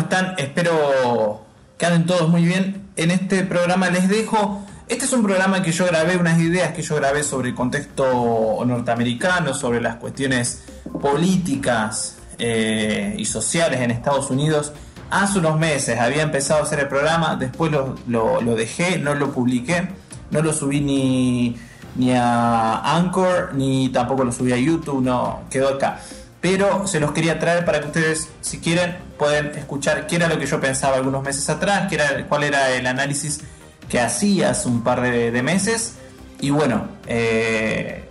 están? 0.00 0.34
Espero 0.38 1.42
que 1.78 1.86
anden 1.86 2.06
todos 2.06 2.28
muy 2.28 2.44
bien. 2.44 2.88
En 2.96 3.10
este 3.10 3.44
programa 3.44 3.90
les 3.90 4.08
dejo... 4.08 4.66
Este 4.88 5.04
es 5.04 5.12
un 5.12 5.22
programa 5.22 5.62
que 5.62 5.70
yo 5.70 5.86
grabé, 5.86 6.16
unas 6.16 6.40
ideas 6.40 6.72
que 6.72 6.82
yo 6.82 6.96
grabé 6.96 7.22
sobre 7.22 7.50
el 7.50 7.54
contexto 7.54 8.64
norteamericano, 8.66 9.54
sobre 9.54 9.80
las 9.80 9.96
cuestiones 9.96 10.64
políticas 11.00 12.16
eh, 12.40 13.14
y 13.16 13.24
sociales 13.24 13.80
en 13.80 13.92
Estados 13.92 14.30
Unidos. 14.30 14.72
Hace 15.10 15.38
unos 15.38 15.60
meses 15.60 15.96
había 16.00 16.22
empezado 16.22 16.60
a 16.60 16.64
hacer 16.64 16.80
el 16.80 16.88
programa, 16.88 17.36
después 17.36 17.70
lo, 17.70 17.94
lo 18.08 18.54
dejé, 18.56 18.98
no 18.98 19.14
lo 19.14 19.30
publiqué, 19.30 19.88
no 20.32 20.42
lo 20.42 20.52
subí 20.52 20.80
ni, 20.80 21.56
ni 21.94 22.12
a 22.12 22.96
Anchor, 22.96 23.54
ni 23.54 23.90
tampoco 23.90 24.24
lo 24.24 24.32
subí 24.32 24.52
a 24.52 24.56
YouTube, 24.56 25.02
no, 25.02 25.42
quedó 25.50 25.68
acá 25.68 26.00
pero 26.40 26.86
se 26.86 27.00
los 27.00 27.12
quería 27.12 27.38
traer 27.38 27.64
para 27.64 27.80
que 27.80 27.86
ustedes, 27.86 28.30
si 28.40 28.60
quieren, 28.60 28.96
pueden 29.18 29.54
escuchar 29.56 30.06
qué 30.06 30.16
era 30.16 30.28
lo 30.28 30.38
que 30.38 30.46
yo 30.46 30.60
pensaba 30.60 30.96
algunos 30.96 31.22
meses 31.22 31.48
atrás, 31.50 31.86
qué 31.88 31.96
era, 31.96 32.26
cuál 32.28 32.44
era 32.44 32.70
el 32.70 32.86
análisis 32.86 33.40
que 33.88 34.00
hacía 34.00 34.50
hace 34.50 34.68
un 34.68 34.82
par 34.82 35.02
de, 35.02 35.42
meses, 35.42 35.96
y 36.40 36.50
bueno, 36.50 36.88
eh, 37.06 38.08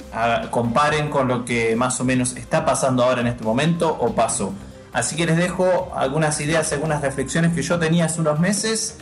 comparen 0.51 1.09
con 1.09 1.27
lo 1.27 1.43
que 1.43 1.75
más 1.75 1.99
o 1.99 2.05
menos 2.05 2.35
está 2.35 2.65
pasando 2.65 3.03
ahora 3.03 3.21
en 3.21 3.27
este 3.27 3.43
momento 3.43 3.97
o 3.99 4.13
pasó. 4.13 4.53
Así 4.93 5.15
que 5.15 5.25
les 5.25 5.37
dejo 5.37 5.91
algunas 5.95 6.39
ideas, 6.41 6.71
algunas 6.73 7.01
reflexiones 7.01 7.53
que 7.53 7.61
yo 7.61 7.79
tenía 7.79 8.05
hace 8.05 8.21
unos 8.21 8.39
meses 8.39 8.97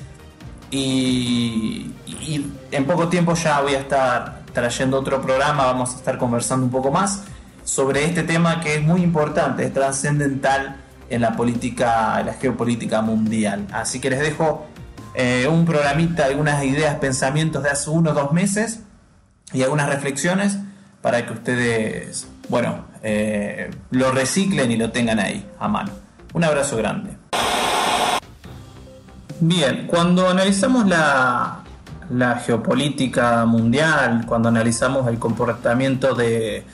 y, 0.69 1.91
y 2.05 2.53
en 2.71 2.85
poco 2.85 3.07
tiempo 3.07 3.33
ya 3.33 3.61
voy 3.61 3.73
a 3.73 3.79
estar 3.79 4.41
trayendo 4.53 4.99
otro 4.99 5.21
programa, 5.21 5.65
vamos 5.65 5.93
a 5.93 5.97
estar 5.97 6.17
conversando 6.17 6.65
un 6.65 6.71
poco 6.71 6.91
más 6.91 7.23
sobre 7.67 8.05
este 8.05 8.23
tema 8.23 8.61
que 8.61 8.75
es 8.75 8.81
muy 8.81 9.01
importante, 9.01 9.65
es 9.65 9.73
trascendental 9.73 10.77
en 11.09 11.21
la 11.21 11.33
política, 11.33 12.17
en 12.21 12.27
la 12.27 12.33
geopolítica 12.33 13.01
mundial. 13.01 13.67
Así 13.73 13.99
que 13.99 14.09
les 14.09 14.21
dejo 14.21 14.65
eh, 15.13 15.49
un 15.51 15.65
programita, 15.65 16.25
algunas 16.25 16.63
ideas, 16.63 16.95
pensamientos 16.95 17.63
de 17.63 17.69
hace 17.69 17.89
uno 17.89 18.11
o 18.11 18.13
dos 18.13 18.31
meses 18.31 18.83
y 19.51 19.63
algunas 19.63 19.89
reflexiones 19.89 20.57
para 21.01 21.25
que 21.25 21.33
ustedes, 21.33 22.29
bueno, 22.47 22.85
eh, 23.03 23.69
lo 23.91 24.13
reciclen 24.13 24.71
y 24.71 24.77
lo 24.77 24.91
tengan 24.91 25.19
ahí 25.19 25.45
a 25.59 25.67
mano. 25.67 25.91
Un 26.33 26.45
abrazo 26.45 26.77
grande. 26.77 27.17
Bien, 29.41 29.87
cuando 29.87 30.29
analizamos 30.29 30.87
la, 30.87 31.63
la 32.11 32.35
geopolítica 32.37 33.45
mundial, 33.45 34.23
cuando 34.25 34.47
analizamos 34.47 35.05
el 35.09 35.19
comportamiento 35.19 36.15
de, 36.15 36.65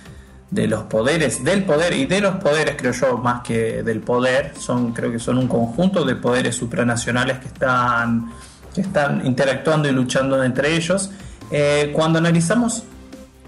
de 0.53 0.67
los 0.67 0.83
poderes, 0.83 1.43
del 1.43 1.63
poder 1.63 1.93
y 1.93 2.05
de 2.05 2.21
los 2.21 2.35
poderes, 2.35 2.75
creo 2.77 2.91
yo, 2.91 3.17
más 3.17 3.41
que 3.41 3.81
del 3.81 4.01
poder, 4.01 4.53
son, 4.59 4.93
creo 4.93 5.11
que 5.11 5.17
son 5.17 5.39
un 5.39 5.47
conjunto 5.47 6.05
de 6.05 6.15
poderes 6.15 6.55
supranacionales 6.55 7.39
que 7.39 7.47
están, 7.47 8.31
que 8.73 8.81
están 8.81 9.25
interactuando 9.25 9.89
y 9.89 9.91
luchando 9.91 10.43
entre 10.43 10.75
ellos. 10.75 11.09
Eh, 11.49 11.91
cuando 11.93 12.19
analizamos 12.19 12.83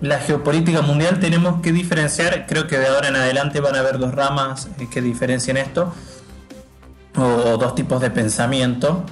la 0.01 0.19
geopolítica 0.19 0.81
mundial 0.81 1.19
tenemos 1.19 1.61
que 1.61 1.71
diferenciar, 1.71 2.47
creo 2.47 2.65
que 2.65 2.79
de 2.79 2.87
ahora 2.87 3.09
en 3.09 3.17
adelante 3.17 3.59
van 3.59 3.75
a 3.75 3.79
haber 3.79 3.99
dos 3.99 4.13
ramas 4.13 4.67
eh, 4.79 4.87
que 4.91 4.99
diferencien 4.99 5.57
esto, 5.57 5.93
o, 7.15 7.57
dos 7.57 7.75
tipos 7.75 8.01
de 8.01 8.09
pensamiento. 8.09 9.03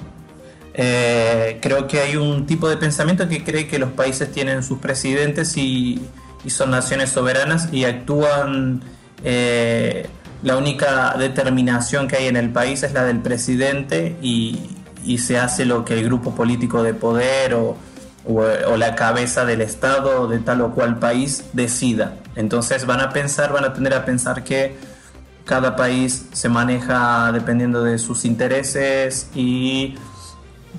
Eh, 0.76 1.60
creo 1.62 1.86
que 1.86 2.00
hay 2.00 2.16
un 2.16 2.44
tipo 2.46 2.68
de 2.68 2.76
pensamiento 2.76 3.28
que 3.28 3.44
cree 3.44 3.68
que 3.68 3.78
los 3.78 3.92
países 3.92 4.32
tienen 4.32 4.64
sus 4.64 4.80
presidentes 4.80 5.56
y, 5.56 6.02
y 6.44 6.50
son 6.50 6.70
naciones 6.70 7.10
soberanas 7.10 7.72
y 7.72 7.84
actúan, 7.84 8.82
eh, 9.24 10.06
la 10.42 10.56
única 10.56 11.14
determinación 11.18 12.06
que 12.06 12.16
hay 12.16 12.26
en 12.26 12.36
el 12.36 12.50
país 12.50 12.82
es 12.82 12.92
la 12.92 13.04
del 13.04 13.20
presidente 13.20 14.16
y, 14.20 14.70
se 15.18 15.38
hace 15.38 15.66
lo 15.66 15.84
que 15.84 15.92
el 15.92 16.04
grupo 16.04 16.34
político 16.34 16.82
de 16.82 16.94
poder 16.94 17.52
o, 17.52 17.76
o, 18.26 18.76
la 18.78 18.94
cabeza 18.94 19.44
del 19.44 19.60
Estado 19.60 20.28
de 20.28 20.38
tal 20.38 20.62
o 20.62 20.70
cual 20.70 20.98
país 20.98 21.44
decida. 21.52 22.16
Entonces 22.36 22.86
van 22.86 23.00
a 23.00 23.10
pensar, 23.10 23.52
van 23.52 23.64
a 23.64 23.74
tender 23.74 23.92
a 23.92 24.06
pensar 24.06 24.44
que 24.44 24.76
cada 25.44 25.76
país 25.76 26.26
se 26.32 26.48
maneja 26.48 27.30
dependiendo 27.32 27.82
de 27.82 27.98
sus 27.98 28.24
intereses 28.24 29.28
y 29.34 29.96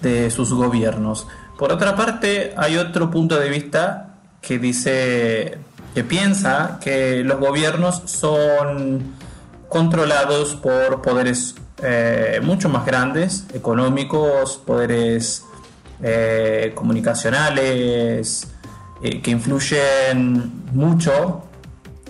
de 0.01 0.31
sus 0.31 0.51
gobiernos. 0.53 1.27
Por 1.59 1.71
otra 1.71 1.95
parte, 1.95 2.53
hay 2.57 2.77
otro 2.77 3.11
punto 3.11 3.39
de 3.39 3.49
vista 3.49 4.14
que 4.45 4.59
dice, 4.59 5.57
que 5.93 6.03
piensa 6.03 6.79
que 6.81 7.23
los 7.23 7.39
gobiernos 7.39 8.03
son 8.05 9.15
controlados 9.69 10.55
por 10.55 11.01
poderes 11.01 11.55
eh, 11.81 12.39
mucho 12.43 12.69
más 12.69 12.85
grandes, 12.85 13.45
económicos, 13.53 14.57
poderes 14.57 15.43
eh, 16.01 16.71
comunicacionales, 16.75 18.47
eh, 19.01 19.21
que 19.21 19.31
influyen 19.31 20.63
mucho 20.73 21.43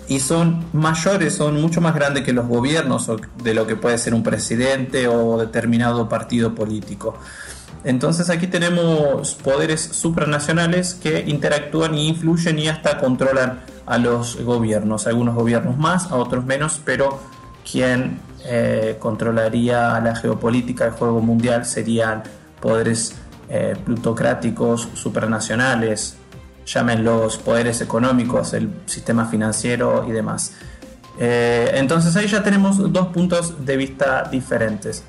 y 0.07 0.19
son 0.19 0.66
mayores, 0.74 1.34
son 1.34 1.59
mucho 1.59 1.81
más 1.81 1.95
grandes 1.95 2.24
que 2.24 2.34
los 2.34 2.47
gobiernos 2.47 3.09
de 3.44 3.53
lo 3.53 3.66
que 3.66 3.75
puede 3.75 3.97
ser 3.97 4.13
un 4.13 4.22
presidente 4.22 5.07
o 5.07 5.38
determinado 5.38 6.07
partido 6.07 6.53
político. 6.53 7.18
Entonces 7.85 8.31
aquí 8.31 8.47
tenemos 8.47 9.35
poderes 9.35 9.79
supranacionales 9.79 10.96
que 10.96 11.23
interactúan 11.28 11.96
y 11.96 12.07
influyen 12.07 12.57
y 12.57 12.68
hasta 12.68 12.97
controlan 12.97 13.59
a 13.85 14.00
los 14.00 14.41
gobiernos. 14.44 15.06
Algunos 15.06 15.35
gobiernos 15.35 15.78
más, 15.78 16.12
a 16.12 16.16
otros 16.16 16.44
menos, 16.45 16.81
pero 16.84 17.19
quien 17.69 18.19
eh, 18.44 18.97
controlaría 19.00 20.00
la 20.00 20.16
geopolítica, 20.16 20.85
el 20.85 20.91
juego 20.94 21.22
mundial, 21.22 21.63
serían 21.63 22.24
poderes 22.59 23.16
eh, 23.50 23.75
plutocráticos 23.85 24.90
supranacionales, 24.95 26.16
llámenlos 26.66 27.38
poderes 27.38 27.81
económicos, 27.81 28.53
el 28.53 28.72
sistema 28.88 29.25
financiero 29.28 30.06
y 30.09 30.12
demás. 30.12 30.53
Eh, 31.19 31.69
entonces 31.75 32.16
ahí 32.16 32.28
ya 32.28 32.41
tenemos 32.41 32.91
dos 32.91 33.07
puntos 33.09 33.63
de 33.63 33.78
vista 33.78 34.28
diferentes 34.31 35.03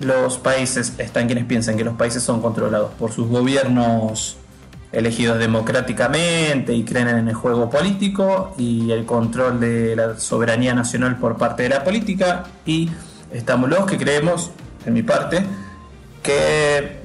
los 0.00 0.38
países, 0.38 0.94
están 0.98 1.26
quienes 1.26 1.44
piensan 1.44 1.76
que 1.76 1.84
los 1.84 1.94
países 1.94 2.22
son 2.22 2.40
controlados 2.40 2.92
por 2.98 3.12
sus 3.12 3.28
gobiernos 3.28 4.36
elegidos 4.92 5.38
democráticamente 5.38 6.74
y 6.74 6.84
creen 6.84 7.08
en 7.08 7.28
el 7.28 7.34
juego 7.34 7.70
político 7.70 8.54
y 8.58 8.90
el 8.90 9.06
control 9.06 9.60
de 9.60 9.94
la 9.94 10.18
soberanía 10.18 10.74
nacional 10.74 11.16
por 11.18 11.36
parte 11.36 11.64
de 11.64 11.68
la 11.68 11.84
política. 11.84 12.44
Y 12.66 12.90
estamos 13.32 13.70
los 13.70 13.86
que 13.86 13.98
creemos, 13.98 14.50
en 14.86 14.94
mi 14.94 15.02
parte, 15.02 15.44
que 16.22 17.00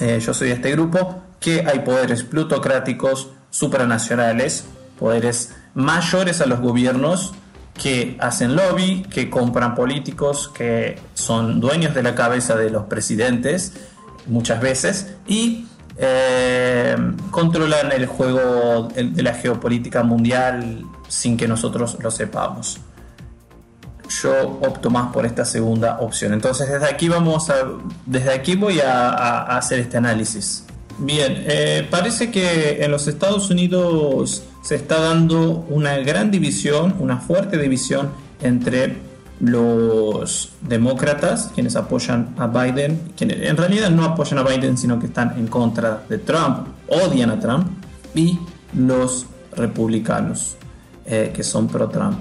eh, 0.00 0.20
yo 0.20 0.32
soy 0.32 0.48
de 0.48 0.54
este 0.54 0.70
grupo, 0.72 1.22
que 1.40 1.64
hay 1.66 1.80
poderes 1.80 2.22
plutocráticos 2.22 3.30
supranacionales, 3.50 4.66
poderes 4.98 5.54
mayores 5.74 6.40
a 6.40 6.46
los 6.46 6.60
gobiernos 6.60 7.32
que 7.80 8.16
hacen 8.20 8.56
lobby, 8.56 9.02
que 9.08 9.30
compran 9.30 9.74
políticos, 9.74 10.50
que 10.52 10.98
son 11.14 11.60
dueños 11.60 11.94
de 11.94 12.02
la 12.02 12.14
cabeza 12.14 12.56
de 12.56 12.70
los 12.70 12.84
presidentes 12.84 13.72
muchas 14.26 14.60
veces 14.60 15.14
y 15.26 15.66
eh, 15.96 16.96
controlan 17.30 17.92
el 17.92 18.06
juego 18.06 18.88
de 18.94 19.22
la 19.22 19.34
geopolítica 19.34 20.02
mundial 20.02 20.84
sin 21.08 21.36
que 21.36 21.48
nosotros 21.48 21.96
lo 22.00 22.10
sepamos. 22.10 22.80
Yo 24.22 24.58
opto 24.62 24.90
más 24.90 25.12
por 25.12 25.26
esta 25.26 25.44
segunda 25.44 25.98
opción. 26.00 26.32
Entonces 26.32 26.68
desde 26.68 26.86
aquí 26.86 27.08
vamos 27.08 27.50
a, 27.50 27.56
desde 28.06 28.32
aquí 28.32 28.56
voy 28.56 28.80
a, 28.80 29.42
hacer 29.56 29.80
este 29.80 29.96
análisis. 29.96 30.64
Bien, 30.98 31.44
eh, 31.46 31.86
parece 31.88 32.30
que 32.30 32.82
en 32.82 32.90
los 32.90 33.06
Estados 33.06 33.50
Unidos 33.50 34.42
se 34.68 34.74
está 34.74 35.00
dando 35.00 35.64
una 35.70 35.96
gran 35.96 36.30
división, 36.30 36.94
una 36.98 37.16
fuerte 37.16 37.56
división 37.56 38.10
entre 38.42 38.98
los 39.40 40.52
demócratas, 40.60 41.52
quienes 41.54 41.74
apoyan 41.74 42.34
a 42.36 42.48
Biden, 42.48 43.12
quienes 43.16 43.48
en 43.48 43.56
realidad 43.56 43.88
no 43.88 44.04
apoyan 44.04 44.40
a 44.40 44.42
Biden, 44.42 44.76
sino 44.76 44.98
que 44.98 45.06
están 45.06 45.38
en 45.38 45.46
contra 45.46 46.02
de 46.06 46.18
Trump, 46.18 46.66
odian 46.86 47.30
a 47.30 47.40
Trump, 47.40 47.66
y 48.14 48.38
los 48.76 49.24
republicanos, 49.56 50.58
eh, 51.06 51.32
que 51.34 51.42
son 51.42 51.66
pro-Trump. 51.68 52.18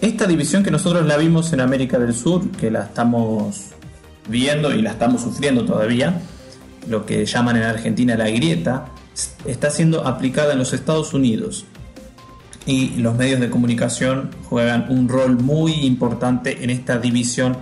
Esta 0.00 0.26
división 0.26 0.64
que 0.64 0.72
nosotros 0.72 1.06
la 1.06 1.16
vimos 1.16 1.52
en 1.52 1.60
América 1.60 1.96
del 2.00 2.12
Sur, 2.12 2.50
que 2.50 2.72
la 2.72 2.82
estamos 2.82 3.66
viendo 4.28 4.74
y 4.74 4.82
la 4.82 4.90
estamos 4.90 5.22
sufriendo 5.22 5.64
todavía, 5.64 6.22
lo 6.88 7.06
que 7.06 7.24
llaman 7.24 7.54
en 7.54 7.62
Argentina 7.62 8.16
la 8.16 8.28
grieta, 8.30 8.86
está 9.44 9.70
siendo 9.70 10.06
aplicada 10.06 10.52
en 10.52 10.58
los 10.58 10.72
Estados 10.72 11.14
Unidos 11.14 11.64
y 12.66 12.96
los 12.96 13.14
medios 13.14 13.40
de 13.40 13.48
comunicación 13.48 14.30
juegan 14.48 14.86
un 14.90 15.08
rol 15.08 15.38
muy 15.38 15.72
importante 15.86 16.64
en 16.64 16.70
esta 16.70 16.98
división 16.98 17.56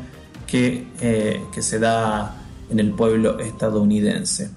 que, 0.47 0.87
eh, 1.01 1.43
que 1.53 1.62
se 1.62 1.79
da 1.79 2.37
en 2.71 2.81
el 2.81 2.91
pueblo 2.93 3.39
estadounidense. 3.39 4.51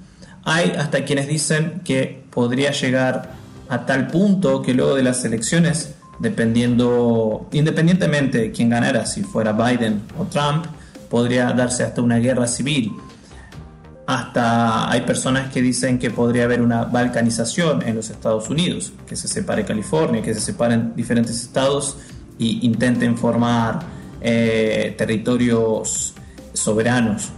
Hay 0.43 0.71
hasta 0.77 1.03
quienes 1.03 1.27
dicen 1.27 1.81
que 1.83 2.23
podría 2.31 2.71
llegar 2.71 3.33
a 3.67 3.85
tal 3.85 4.07
punto 4.07 4.61
que 4.61 4.73
luego 4.73 4.95
de 4.95 5.03
las 5.03 5.23
elecciones, 5.25 5.95
dependiendo, 6.19 7.49
independientemente 7.51 8.37
de 8.37 8.51
quién 8.51 8.69
ganara, 8.69 9.05
si 9.05 9.23
fuera 9.23 9.51
Biden 9.51 10.03
o 10.17 10.23
Trump, 10.25 10.65
podría 11.09 11.51
darse 11.51 11.83
hasta 11.83 12.01
una 12.01 12.17
guerra 12.17 12.47
civil. 12.47 12.93
Hasta 14.07 14.89
hay 14.89 15.01
personas 15.01 15.51
que 15.51 15.61
dicen 15.61 15.99
que 15.99 16.09
podría 16.09 16.45
haber 16.45 16.61
una 16.61 16.85
balcanización 16.85 17.85
en 17.85 17.97
los 17.97 18.09
Estados 18.09 18.49
Unidos, 18.49 18.93
que 19.05 19.17
se 19.17 19.27
separe 19.27 19.65
California, 19.65 20.21
que 20.21 20.33
se 20.33 20.39
separen 20.39 20.93
diferentes 20.95 21.41
estados 21.41 21.97
y 22.39 22.65
intenten 22.65 23.17
formar 23.17 23.81
eh, 24.21 24.95
territorios 24.97 26.13
soberanos, 26.53 27.31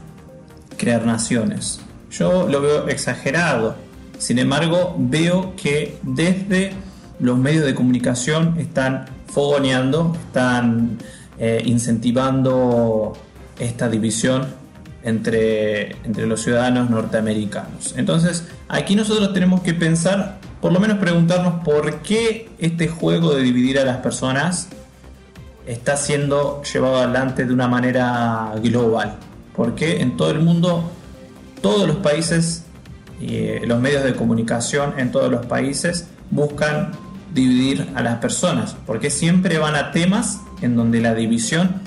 crear 0.77 1.03
naciones. 1.07 1.79
Yo 2.11 2.47
lo 2.47 2.61
veo 2.61 2.87
exagerado. 2.87 3.75
Sin 4.19 4.37
embargo, 4.37 4.95
veo 4.95 5.55
que 5.55 5.97
desde 6.03 6.73
los 7.19 7.39
medios 7.39 7.65
de 7.65 7.73
comunicación 7.73 8.59
están 8.59 9.07
fogoneando, 9.25 10.15
están 10.27 10.99
eh, 11.39 11.63
incentivando 11.65 13.13
esta 13.57 13.89
división 13.89 14.58
entre, 15.03 15.91
entre 16.05 16.27
los 16.27 16.41
ciudadanos 16.41 16.89
norteamericanos. 16.89 17.93
Entonces, 17.97 18.45
aquí 18.67 18.95
nosotros 18.95 19.33
tenemos 19.33 19.61
que 19.61 19.73
pensar, 19.73 20.39
por 20.61 20.71
lo 20.71 20.79
menos 20.79 20.97
preguntarnos 20.97 21.63
por 21.63 22.01
qué 22.01 22.49
este 22.59 22.87
juego 22.87 23.33
de 23.33 23.43
dividir 23.43 23.79
a 23.79 23.85
las 23.85 23.97
personas 23.97 24.69
está 25.65 25.97
siendo 25.97 26.61
llevado 26.63 26.97
adelante 26.97 27.45
de 27.45 27.53
una 27.53 27.67
manera 27.67 28.53
global. 28.61 29.17
Porque 29.55 30.01
en 30.01 30.17
todo 30.17 30.31
el 30.31 30.39
mundo, 30.39 30.89
todos 31.61 31.87
los 31.87 31.97
países 31.97 32.63
y 33.21 33.35
eh, 33.35 33.61
los 33.65 33.79
medios 33.79 34.03
de 34.03 34.15
comunicación 34.15 34.93
en 34.97 35.11
todos 35.11 35.29
los 35.29 35.45
países 35.45 36.07
buscan 36.31 36.91
dividir 37.33 37.87
a 37.95 38.01
las 38.01 38.17
personas, 38.17 38.75
porque 38.87 39.11
siempre 39.11 39.59
van 39.59 39.75
a 39.75 39.91
temas 39.91 40.41
en 40.61 40.75
donde 40.75 40.99
la 40.99 41.13
división 41.13 41.81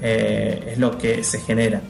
eh, 0.00 0.72
es 0.72 0.78
lo 0.78 0.98
que 0.98 1.24
se 1.24 1.40
genera. 1.40 1.80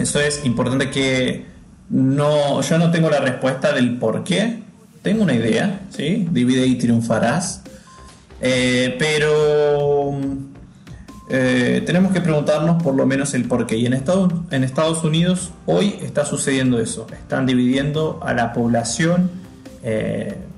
Eso 0.00 0.18
es 0.18 0.44
importante 0.46 0.90
que 0.90 1.44
no, 1.90 2.62
yo 2.62 2.78
no 2.78 2.90
tengo 2.90 3.10
la 3.10 3.20
respuesta 3.20 3.72
del 3.72 3.98
por 3.98 4.24
qué, 4.24 4.62
tengo 5.02 5.24
una 5.24 5.34
idea, 5.34 5.82
¿sí? 5.90 6.26
divide 6.30 6.66
y 6.66 6.76
triunfarás, 6.76 7.62
eh, 8.40 8.96
pero 8.98 10.18
eh, 11.28 11.82
tenemos 11.84 12.12
que 12.12 12.22
preguntarnos 12.22 12.82
por 12.82 12.94
lo 12.94 13.04
menos 13.04 13.34
el 13.34 13.44
por 13.44 13.66
qué. 13.66 13.76
Y 13.76 13.84
en 13.86 13.92
Estados, 13.92 15.04
Unidos 15.04 15.50
hoy 15.66 15.98
está 16.00 16.24
sucediendo 16.24 16.80
eso, 16.80 17.06
están 17.12 17.44
dividiendo 17.44 18.20
a 18.22 18.32
la 18.32 18.52
población 18.52 19.30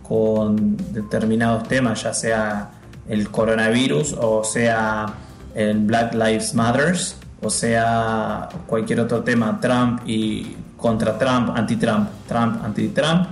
con 0.02 0.76
determinados 0.92 1.68
temas, 1.68 2.02
ya 2.02 2.12
sea 2.12 2.70
el 3.08 3.30
coronavirus 3.30 4.16
o 4.20 4.44
sea 4.44 5.14
el 5.54 5.78
Black 5.78 6.14
Lives 6.14 6.54
Matters 6.54 7.16
o 7.42 7.50
sea 7.50 8.48
cualquier 8.66 9.00
otro 9.00 9.22
tema, 9.22 9.58
Trump 9.60 10.02
y 10.06 10.56
contra 10.76 11.18
Trump, 11.18 11.50
anti-Trump, 11.54 12.08
Trump, 12.28 12.64
anti-Trump. 12.64 13.28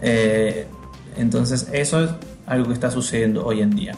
Eh, 0.00 0.66
entonces 1.16 1.68
eso 1.72 2.04
es 2.04 2.10
algo 2.46 2.68
que 2.68 2.74
está 2.74 2.90
sucediendo 2.90 3.44
hoy 3.44 3.60
en 3.60 3.70
día. 3.70 3.94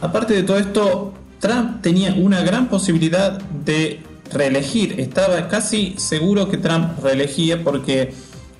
Aparte 0.00 0.34
de 0.34 0.42
todo 0.42 0.58
esto, 0.58 1.12
Trump 1.40 1.82
tenía 1.82 2.14
una 2.14 2.42
gran 2.42 2.68
posibilidad 2.68 3.38
de 3.40 4.02
reelegir. 4.32 4.98
Estaba 5.00 5.48
casi 5.48 5.94
seguro 5.98 6.48
que 6.48 6.56
Trump 6.56 6.98
reelegía 7.02 7.62
porque 7.62 8.14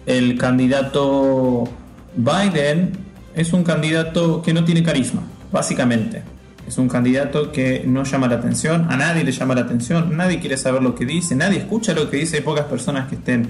el 0.06 0.36
candidato 0.38 1.68
Biden 2.16 2.92
es 3.34 3.52
un 3.52 3.64
candidato 3.64 4.42
que 4.42 4.52
no 4.52 4.64
tiene 4.64 4.82
carisma, 4.82 5.22
básicamente. 5.52 6.22
Es 6.70 6.78
un 6.78 6.88
candidato 6.88 7.50
que 7.50 7.82
no 7.84 8.04
llama 8.04 8.28
la 8.28 8.36
atención, 8.36 8.86
a 8.92 8.96
nadie 8.96 9.24
le 9.24 9.32
llama 9.32 9.56
la 9.56 9.62
atención, 9.62 10.16
nadie 10.16 10.38
quiere 10.38 10.56
saber 10.56 10.80
lo 10.80 10.94
que 10.94 11.04
dice, 11.04 11.34
nadie 11.34 11.58
escucha 11.58 11.92
lo 11.94 12.08
que 12.08 12.18
dice, 12.18 12.36
hay 12.36 12.42
pocas 12.44 12.66
personas 12.66 13.08
que 13.08 13.16
estén 13.16 13.48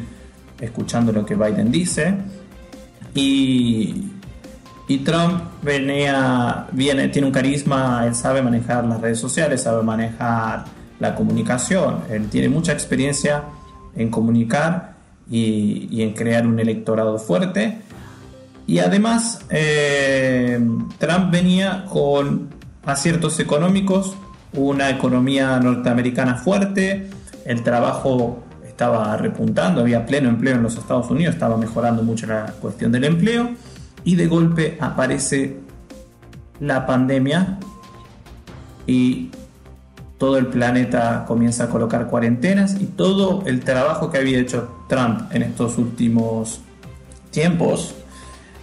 escuchando 0.58 1.12
lo 1.12 1.26
que 1.26 1.34
Biden 1.34 1.70
dice. 1.70 2.14
Y, 3.14 4.06
y 4.88 4.98
Trump 5.00 5.42
venía, 5.60 6.66
viene, 6.72 7.08
tiene 7.08 7.26
un 7.26 7.32
carisma, 7.34 8.06
él 8.06 8.14
sabe 8.14 8.40
manejar 8.40 8.86
las 8.86 9.02
redes 9.02 9.18
sociales, 9.18 9.64
sabe 9.64 9.82
manejar 9.82 10.64
la 10.98 11.14
comunicación, 11.14 12.04
él 12.08 12.30
tiene 12.30 12.48
mucha 12.48 12.72
experiencia 12.72 13.44
en 13.96 14.08
comunicar 14.08 14.94
y, 15.30 16.00
en 16.00 16.14
crear 16.14 16.46
un 16.46 16.58
electorado 16.58 17.18
fuerte 17.18 17.82
y 18.66 18.78
además, 18.78 19.44
eh, 19.50 20.58
Trump 20.98 21.30
venía 21.30 21.84
con 21.86 22.59
aciertos 22.84 23.38
económicos, 23.40 24.14
una 24.52 24.90
economía 24.90 25.58
norteamericana 25.60 26.36
fuerte, 26.36 27.10
el 27.44 27.62
trabajo 27.62 28.42
estaba 28.66 29.16
repuntando, 29.16 29.80
había 29.80 30.06
pleno 30.06 30.28
empleo 30.28 30.56
en 30.56 30.62
los 30.62 30.76
Estados 30.76 31.10
Unidos, 31.10 31.34
estaba 31.34 31.56
mejorando 31.56 32.02
mucho 32.02 32.26
la 32.26 32.46
cuestión 32.60 32.92
del 32.92 33.04
empleo, 33.04 33.50
y 34.04 34.16
de 34.16 34.26
golpe 34.26 34.78
aparece 34.80 35.58
la 36.60 36.86
pandemia 36.86 37.58
y 38.86 39.30
todo 40.18 40.36
el 40.36 40.46
planeta 40.46 41.24
comienza 41.26 41.64
a 41.64 41.68
colocar 41.68 42.06
cuarentenas 42.06 42.80
y 42.80 42.86
todo 42.86 43.42
el 43.46 43.60
trabajo 43.60 44.10
que 44.10 44.18
había 44.18 44.38
hecho 44.38 44.84
Trump 44.88 45.22
en 45.32 45.42
estos 45.42 45.78
últimos 45.78 46.60
tiempos 47.30 47.94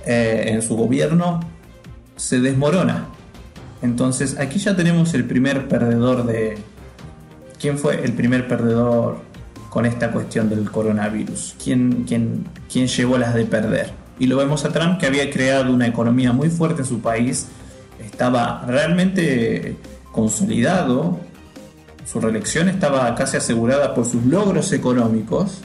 eh, 0.06 0.46
en 0.48 0.62
su 0.62 0.76
gobierno 0.76 1.40
se 2.16 2.40
desmorona. 2.40 3.06
Entonces 3.82 4.38
aquí 4.40 4.60
ya 4.60 4.76
tenemos 4.76 5.14
el 5.14 5.26
primer 5.26 5.68
perdedor 5.68 6.26
de... 6.26 6.58
¿Quién 7.60 7.78
fue 7.78 8.04
el 8.04 8.14
primer 8.14 8.48
perdedor 8.48 9.20
con 9.70 9.86
esta 9.86 10.12
cuestión 10.12 10.50
del 10.50 10.70
coronavirus? 10.70 11.56
¿Quién, 11.64 12.06
quién, 12.08 12.46
quién 12.72 12.88
llevó 12.88 13.18
las 13.18 13.34
de 13.34 13.46
perder? 13.46 13.92
Y 14.20 14.28
lo 14.28 14.38
vemos 14.38 14.66
a 14.66 14.70
Trump 14.70 15.00
que 15.00 15.08
había 15.08 15.30
creado 15.30 15.74
una 15.74 15.88
economía 15.88 16.34
muy 16.34 16.50
fuerte 16.50 16.82
en 16.82 16.88
su 16.88 17.02
país, 17.02 17.48
estaba 18.04 18.64
realmente 18.68 19.76
consolidado, 20.12 21.20
su 22.06 22.20
reelección 22.20 22.70
estaba 22.70 23.14
casi 23.16 23.38
asegurada 23.38 23.94
por 23.94 24.06
sus 24.06 24.24
logros 24.26 24.72
económicos, 24.72 25.60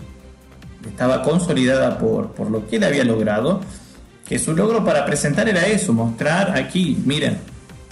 estaba 0.87 1.23
consolidada 1.23 1.99
por, 1.99 2.33
por 2.33 2.51
lo 2.51 2.67
que 2.67 2.77
él 2.77 2.85
había 2.85 3.05
logrado 3.05 3.61
que 4.27 4.39
su 4.39 4.55
logro 4.55 4.85
para 4.85 5.05
presentar 5.05 5.49
era 5.49 5.67
eso, 5.67 5.93
mostrar 5.93 6.57
aquí, 6.57 7.03
miren, 7.05 7.39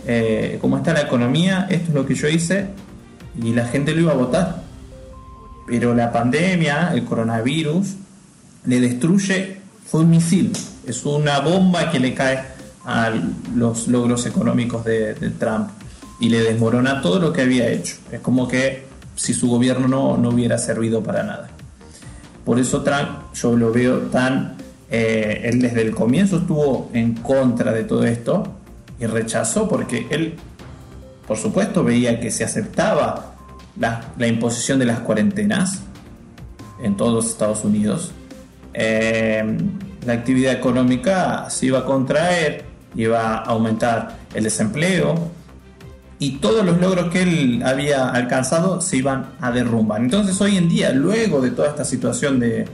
eh, 0.07 0.59
cómo 0.61 0.77
está 0.77 0.93
la 0.93 1.03
economía, 1.03 1.67
esto 1.71 1.89
es 1.89 1.95
lo 1.95 2.07
que 2.07 2.15
yo 2.15 2.29
hice 2.29 2.67
y 3.43 3.53
la 3.53 3.67
gente 3.67 3.95
lo 3.95 4.01
iba 4.01 4.13
a 4.13 4.17
votar. 4.17 4.63
Pero 5.67 5.95
la 5.95 6.13
pandemia, 6.13 6.93
el 6.95 7.05
coronavirus, 7.05 7.95
le 8.67 8.81
destruye, 8.81 9.59
fue 9.87 10.01
un 10.01 10.11
misil, 10.11 10.53
es 10.87 11.05
una 11.05 11.41
bomba 11.41 11.91
que 11.91 12.01
le 12.01 12.15
cae 12.15 12.41
a 12.85 13.13
los 13.55 13.89
logros 13.89 14.27
económicos 14.27 14.85
de, 14.85 15.15
Trump 15.39 15.69
y 16.19 16.29
le 16.29 16.41
desmorona 16.41 17.01
todo 17.01 17.19
lo 17.19 17.33
que 17.33 17.43
había 17.43 17.69
hecho. 17.69 17.97
Es 18.11 18.21
como 18.21 18.49
que 18.49 18.85
si 19.15 19.33
su 19.33 19.49
gobierno 19.49 19.87
no, 19.87 20.17
no 20.17 20.31
hubiera 20.31 20.59
servido 20.59 21.03
para 21.03 21.23
nada. 21.23 21.51
Por 22.45 22.59
eso 22.59 22.83
Trump 22.83 23.33
yo 23.35 23.57
lo 23.57 23.73
veo 23.73 23.99
tan 24.09 24.57
eh, 24.91 25.43
él 25.45 25.61
desde 25.61 25.83
el 25.83 25.95
comienzo 25.95 26.39
estuvo 26.39 26.91
en 26.93 27.15
contra 27.15 27.73
de 27.73 27.85
todo 27.85 28.05
esto 28.05 28.60
y 29.01 29.07
rechazó 29.07 29.69
porque 29.69 30.07
él, 30.11 30.35
por 31.27 31.37
supuesto, 31.37 31.83
veía 31.83 32.21
que 32.21 32.31
se 32.31 32.45
aceptaba 32.45 33.35
la, 33.79 34.27
imposición 34.27 34.79
de 34.79 34.85
las 34.85 35.01
cuarentenas 35.01 35.83
en 36.83 36.97
todos 36.97 37.15
los 37.15 37.27
Estados 37.27 37.65
Unidos. 37.65 38.13
Eh, 38.75 39.59
la 40.07 40.13
actividad 40.13 40.53
económica 40.53 41.49
se 41.51 41.67
iba 41.67 41.81
a 41.81 41.85
contraer, 41.85 42.65
iba 42.95 43.37
a 43.37 43.45
aumentar 43.45 44.19
el 44.35 44.45
desempleo 44.45 45.31
y 46.19 46.39
todos 46.39 46.65
los 46.65 46.79
logros 46.79 47.11
que 47.11 47.23
él 47.23 47.63
había 47.65 48.11
alcanzado 48.11 48.81
se 48.81 48.99
iban 48.99 49.31
a 49.41 49.51
derrumbar. 49.51 50.03
Entonces 50.03 50.41
hoy 50.41 50.57
en 50.57 50.69
día, 50.69 50.93
luego 50.93 51.41
de 51.41 51.51
toda 51.51 51.69
esta 51.69 51.85
situación 51.85 52.39
de 52.39 52.67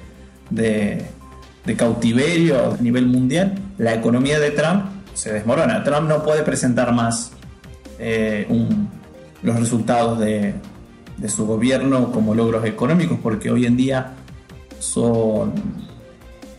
de 1.66 1.76
cautiverio 1.76 2.72
a 2.72 2.76
nivel 2.80 3.06
mundial, 3.06 3.54
la 3.76 3.94
economía 3.94 4.38
de 4.38 4.52
Trump 4.52 4.84
se 5.16 5.32
desmorona. 5.32 5.82
Trump 5.82 6.08
no 6.08 6.22
puede 6.22 6.42
presentar 6.42 6.92
más 6.92 7.32
eh, 7.98 8.46
los 9.42 9.58
resultados 9.58 10.18
de, 10.20 10.54
su 11.26 11.46
gobierno 11.46 12.12
como 12.12 12.34
logros 12.34 12.64
económicos 12.66 13.18
porque 13.22 13.50
hoy 13.50 13.64
en 13.64 13.76
día 13.76 14.12
son, 14.78 15.54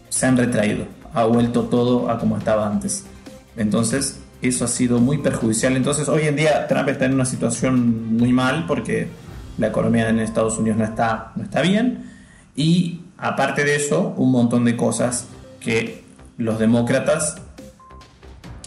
se 0.09 0.25
han 0.25 0.35
retraído, 0.35 0.85
ha 1.13 1.25
vuelto 1.25 1.63
todo 1.63 2.09
a 2.09 2.17
como 2.17 2.37
estaba 2.37 2.67
antes. 2.67 3.05
Entonces, 3.55 4.19
eso 4.41 4.65
ha 4.65 4.67
sido 4.67 4.99
muy 4.99 5.19
perjudicial. 5.19 5.75
Entonces, 5.77 6.09
hoy 6.09 6.23
en 6.23 6.35
día 6.35 6.67
Trump 6.67 6.89
está 6.89 7.05
en 7.05 7.13
una 7.13 7.25
situación 7.25 8.17
muy 8.17 8.33
mal 8.33 8.65
porque 8.67 9.07
la 9.59 9.67
economía 9.67 10.09
en 10.09 10.19
Estados 10.19 10.57
Unidos 10.57 10.79
no 10.79 10.85
está, 10.85 11.31
no 11.35 11.43
está 11.43 11.61
bien 11.61 12.11
y 12.55 13.01
aparte 13.19 13.63
de 13.63 13.75
eso, 13.75 14.15
un 14.17 14.31
montón 14.31 14.65
de 14.65 14.75
cosas 14.75 15.27
que 15.59 16.03
los 16.37 16.57
demócratas 16.57 17.35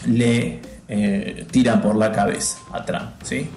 le 0.07 0.59
eh, 0.87 1.45
tiran 1.51 1.81
por 1.81 1.95
la 1.95 2.11
cabeza 2.11 2.57
a 2.71 2.85
Trump. 2.85 3.11
¿sí? 3.23 3.49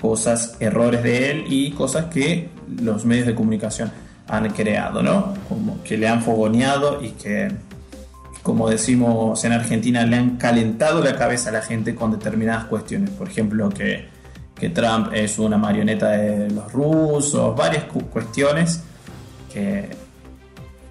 cosas, 0.00 0.56
errores 0.60 1.02
de 1.02 1.30
él 1.30 1.44
y 1.48 1.70
cosas 1.72 2.06
que 2.06 2.48
los 2.82 3.04
medios 3.04 3.26
de 3.26 3.34
comunicación 3.34 3.92
han 4.26 4.48
creado, 4.50 5.02
¿no? 5.02 5.34
Como 5.48 5.82
que 5.82 5.96
le 5.96 6.08
han 6.08 6.22
fogoneado 6.22 7.02
y 7.02 7.10
que, 7.10 7.50
como 8.42 8.70
decimos 8.70 9.44
en 9.44 9.52
Argentina, 9.52 10.04
le 10.06 10.16
han 10.16 10.36
calentado 10.36 11.02
la 11.02 11.16
cabeza 11.16 11.50
a 11.50 11.52
la 11.52 11.62
gente 11.62 11.94
con 11.94 12.12
determinadas 12.12 12.64
cuestiones. 12.64 13.10
Por 13.10 13.28
ejemplo, 13.28 13.68
que, 13.68 14.08
que 14.54 14.70
Trump 14.70 15.12
es 15.12 15.38
una 15.38 15.58
marioneta 15.58 16.10
de 16.10 16.50
los 16.50 16.72
rusos, 16.72 17.56
varias 17.56 17.84
cuestiones 17.84 18.82
que, 19.52 19.90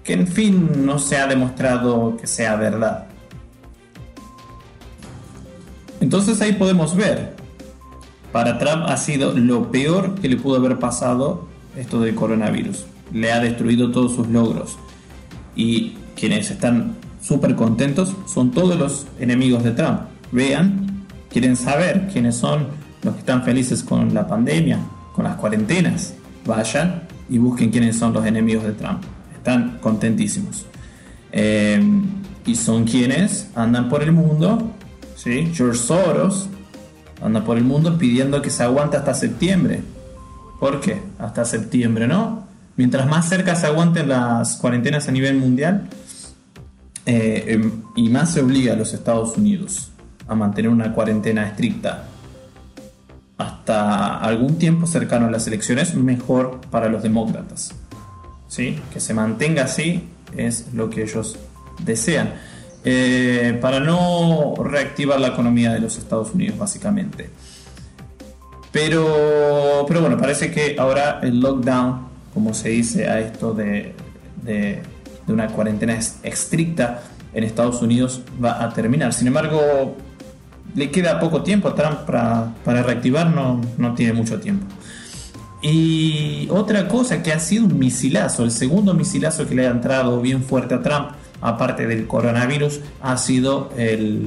que, 0.04 0.12
en 0.12 0.26
fin, 0.26 0.86
no 0.86 0.98
se 0.98 1.16
ha 1.16 1.26
demostrado 1.26 2.16
que 2.16 2.26
sea 2.26 2.56
verdad. 2.56 3.06
Entonces 6.00 6.40
ahí 6.40 6.52
podemos 6.52 6.96
ver, 6.96 7.36
para 8.32 8.58
Trump 8.58 8.84
ha 8.86 8.96
sido 8.96 9.32
lo 9.32 9.70
peor 9.70 10.14
que 10.14 10.28
le 10.28 10.36
pudo 10.36 10.56
haber 10.56 10.78
pasado 10.78 11.48
esto 11.76 12.00
del 12.00 12.14
coronavirus 12.14 12.84
le 13.12 13.32
ha 13.32 13.40
destruido 13.40 13.90
todos 13.90 14.14
sus 14.14 14.28
logros. 14.28 14.76
Y 15.56 15.94
quienes 16.16 16.50
están 16.50 16.96
súper 17.22 17.54
contentos 17.54 18.14
son 18.26 18.50
todos 18.50 18.78
los 18.78 19.06
enemigos 19.18 19.64
de 19.64 19.72
Trump. 19.72 20.00
Vean, 20.32 21.04
quieren 21.30 21.56
saber 21.56 22.08
quiénes 22.12 22.36
son 22.36 22.68
los 23.02 23.14
que 23.14 23.20
están 23.20 23.42
felices 23.42 23.82
con 23.82 24.14
la 24.14 24.26
pandemia, 24.26 24.78
con 25.14 25.24
las 25.24 25.36
cuarentenas. 25.36 26.14
Vayan 26.46 27.02
y 27.28 27.38
busquen 27.38 27.70
quiénes 27.70 27.96
son 27.98 28.12
los 28.12 28.24
enemigos 28.24 28.64
de 28.64 28.72
Trump. 28.72 29.02
Están 29.34 29.78
contentísimos. 29.80 30.66
Eh, 31.32 31.80
y 32.46 32.54
son 32.54 32.84
quienes 32.84 33.50
andan 33.54 33.88
por 33.88 34.02
el 34.02 34.12
mundo, 34.12 34.72
¿sí? 35.22 35.50
George 35.54 35.78
Soros 35.78 36.48
anda 37.22 37.44
por 37.44 37.56
el 37.56 37.64
mundo 37.64 37.98
pidiendo 37.98 38.40
que 38.42 38.50
se 38.50 38.62
aguante 38.62 38.96
hasta 38.96 39.14
septiembre. 39.14 39.82
¿Por 40.58 40.80
qué? 40.80 41.00
Hasta 41.18 41.44
septiembre, 41.44 42.06
¿no? 42.06 42.50
mientras 42.80 43.06
más 43.06 43.28
cerca 43.28 43.54
se 43.56 43.66
aguanten 43.66 44.08
las 44.08 44.56
cuarentenas 44.56 45.06
a 45.06 45.12
nivel 45.12 45.36
mundial 45.36 45.86
eh, 47.04 47.44
em, 47.48 47.82
y 47.94 48.08
más 48.08 48.32
se 48.32 48.40
obliga 48.40 48.72
a 48.72 48.76
los 48.76 48.94
Estados 48.94 49.36
Unidos 49.36 49.90
a 50.26 50.34
mantener 50.34 50.70
una 50.70 50.94
cuarentena 50.94 51.46
estricta 51.46 52.04
hasta 53.36 54.16
algún 54.16 54.56
tiempo 54.56 54.86
cercano 54.86 55.26
a 55.26 55.30
las 55.30 55.46
elecciones, 55.46 55.94
mejor 55.94 56.62
para 56.70 56.88
los 56.88 57.02
demócratas. 57.02 57.74
¿Sí? 58.48 58.80
Que 58.92 58.98
se 58.98 59.12
mantenga 59.12 59.64
así 59.64 60.08
es 60.34 60.72
lo 60.72 60.88
que 60.88 61.02
ellos 61.02 61.38
desean. 61.84 62.32
Eh, 62.84 63.58
para 63.60 63.80
no 63.80 64.54
reactivar 64.56 65.20
la 65.20 65.28
economía 65.28 65.72
de 65.72 65.80
los 65.80 65.98
Estados 65.98 66.32
Unidos, 66.32 66.58
básicamente. 66.58 67.28
Pero, 68.72 69.84
pero 69.86 70.00
bueno, 70.00 70.16
parece 70.16 70.50
que 70.50 70.76
ahora 70.78 71.20
el 71.22 71.40
lockdown 71.40 72.10
como 72.34 72.54
se 72.54 72.70
dice, 72.70 73.08
a 73.08 73.20
esto 73.20 73.52
de, 73.52 73.94
una 75.26 75.48
cuarentena 75.48 75.98
estricta 76.22 77.02
en 77.32 77.44
Estados 77.44 77.82
Unidos 77.82 78.22
va 78.42 78.62
a 78.62 78.72
terminar. 78.72 79.12
Sin 79.12 79.26
embargo, 79.28 79.96
le 80.74 80.90
queda 80.90 81.20
poco 81.20 81.42
tiempo 81.42 81.68
a 81.68 81.74
Trump 81.74 82.00
para, 82.00 82.82
reactivar, 82.82 83.30
no, 83.30 83.60
no 83.78 83.94
tiene 83.94 84.12
mucho 84.12 84.40
tiempo. 84.40 84.66
Y 85.62 86.48
otra 86.50 86.88
cosa 86.88 87.22
que 87.22 87.32
ha 87.32 87.38
sido 87.38 87.66
un 87.66 87.78
misilazo, 87.78 88.44
el 88.44 88.50
segundo 88.50 88.94
misilazo 88.94 89.46
que 89.46 89.54
le 89.54 89.66
ha 89.66 89.70
entrado 89.70 90.20
bien 90.20 90.42
fuerte 90.42 90.74
a 90.74 90.82
Trump, 90.82 91.10
aparte 91.40 91.86
del 91.86 92.06
coronavirus, 92.06 92.80
ha 93.02 93.16
sido 93.16 93.70
eh, 93.76 94.20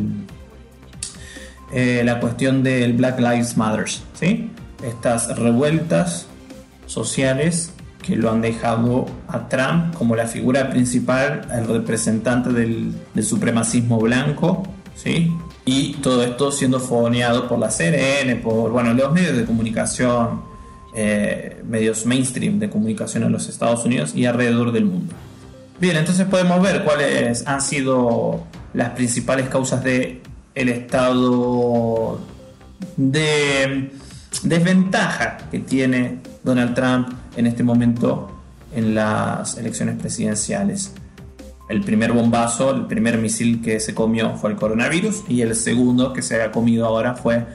la 2.04 2.20
cuestión 2.20 2.64
del 2.64 2.94
Black 2.94 3.20
Lives 3.20 3.58
Matter. 3.58 3.86
¿sí? 4.14 4.50
Estas 4.84 5.38
revueltas 5.38 6.28
sociales 6.86 7.74
que 8.04 8.16
lo 8.16 8.30
han 8.30 8.42
dejado 8.42 9.08
a 9.28 9.48
Trump 9.50 9.96
como 9.96 10.16
la 10.16 10.28
figura 10.28 10.70
principal, 10.70 11.48
el 11.52 11.68
representante 11.68 12.52
del, 12.52 12.94
supremacismo 13.24 13.98
blanco, 14.00 14.64
¿sí? 14.94 15.32
Y 15.66 15.94
todo 15.94 16.22
esto 16.24 16.52
siendo 16.52 16.80
fogoneado 16.82 17.48
por 17.48 17.58
la 17.58 17.72
CNN, 17.72 18.36
por 18.36 18.72
bueno, 18.72 18.94
los 18.94 19.14
medios 19.14 19.38
de 19.38 19.46
comunicación, 19.46 20.42
eh, 20.94 21.62
medios 21.66 22.06
mainstream 22.06 22.60
de 22.60 22.70
comunicación 22.70 23.24
en 23.24 23.32
los 23.32 23.48
Estados 23.48 23.86
Unidos 23.86 24.14
y 24.14 24.26
alrededor 24.26 24.74
del 24.74 24.86
mundo. 24.86 25.16
Bien, 25.84 25.98
entonces 25.98 26.26
podemos 26.28 26.62
ver 26.62 26.86
cuáles 26.86 27.46
han 27.46 27.60
sido 27.60 28.48
las 28.74 28.92
principales 28.92 29.50
causas 29.50 29.84
de 29.84 30.22
el 30.56 30.70
estado 30.70 32.22
de 32.96 33.92
desventaja 34.44 35.40
que 35.52 35.60
tiene 35.60 36.20
Donald 36.42 36.74
Trump 36.74 37.10
en 37.36 37.48
este 37.48 37.64
momento 37.64 38.32
en 38.74 38.96
las 38.96 39.58
elecciones 39.58 40.00
presidenciales. 40.00 40.94
El 41.68 41.82
primer 41.82 42.14
bombazo, 42.14 42.72
el 42.72 42.86
primer 42.86 43.18
misil 43.18 43.62
que 43.62 43.82
se 43.82 43.94
comió 43.94 44.38
fue 44.38 44.52
el 44.52 44.56
coronavirus 44.56 45.26
y 45.28 45.42
el 45.42 45.54
segundo 45.54 46.14
que 46.14 46.22
se 46.22 46.42
ha 46.42 46.50
comido 46.50 46.86
ahora 46.86 47.16
fue 47.16 47.46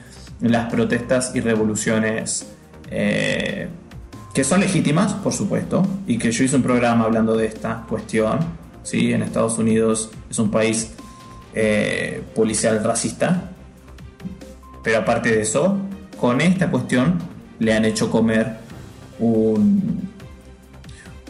las 0.43 0.71
protestas 0.71 1.33
y 1.35 1.41
revoluciones 1.41 2.47
eh, 2.91 3.69
que 4.39 4.45
son 4.45 4.61
legítimas, 4.61 5.15
por 5.15 5.33
supuesto, 5.33 5.85
y 6.07 6.17
que 6.17 6.31
yo 6.31 6.45
hice 6.45 6.55
un 6.55 6.63
programa 6.63 7.07
hablando 7.07 7.37
de 7.37 7.47
esta 7.47 7.85
cuestión. 7.89 8.39
¿sí? 8.85 9.13
En 9.13 9.25
Estados 9.25 9.59
Unidos 9.59 10.11
es 10.31 10.39
un 10.39 10.49
país 10.49 10.93
eh, 11.55 12.23
policial 12.37 12.85
racista, 12.85 13.51
pero 14.85 14.99
aparte 14.99 15.33
de 15.33 15.41
eso, 15.43 15.77
con 16.21 16.41
esta 16.41 16.71
cuestión 16.71 17.19
le 17.59 17.75
han 17.75 17.85
hecho 17.85 18.13
comer 18.13 18.59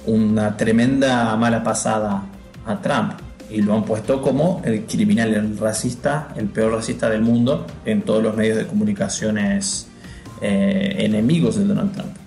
una 0.05 0.55
tremenda 0.59 1.35
mala 1.37 1.65
pasada 1.65 2.25
a 2.67 2.83
Trump 2.83 3.13
y 3.49 3.63
lo 3.63 3.73
han 3.73 3.87
puesto 3.87 4.21
como 4.21 4.61
el 4.67 4.85
criminal, 4.85 5.33
el 5.33 5.57
racista, 5.57 6.29
el 6.37 6.49
peor 6.49 6.75
racista 6.75 7.09
del 7.09 7.23
mundo 7.23 7.67
en 7.87 8.03
todos 8.03 8.23
los 8.23 8.37
medios 8.37 8.59
de 8.59 8.67
comunicaciones 8.67 9.87
eh, 10.43 10.97
enemigos 10.99 11.57
de 11.57 11.65
Donald 11.65 11.95
Trump. 11.95 12.18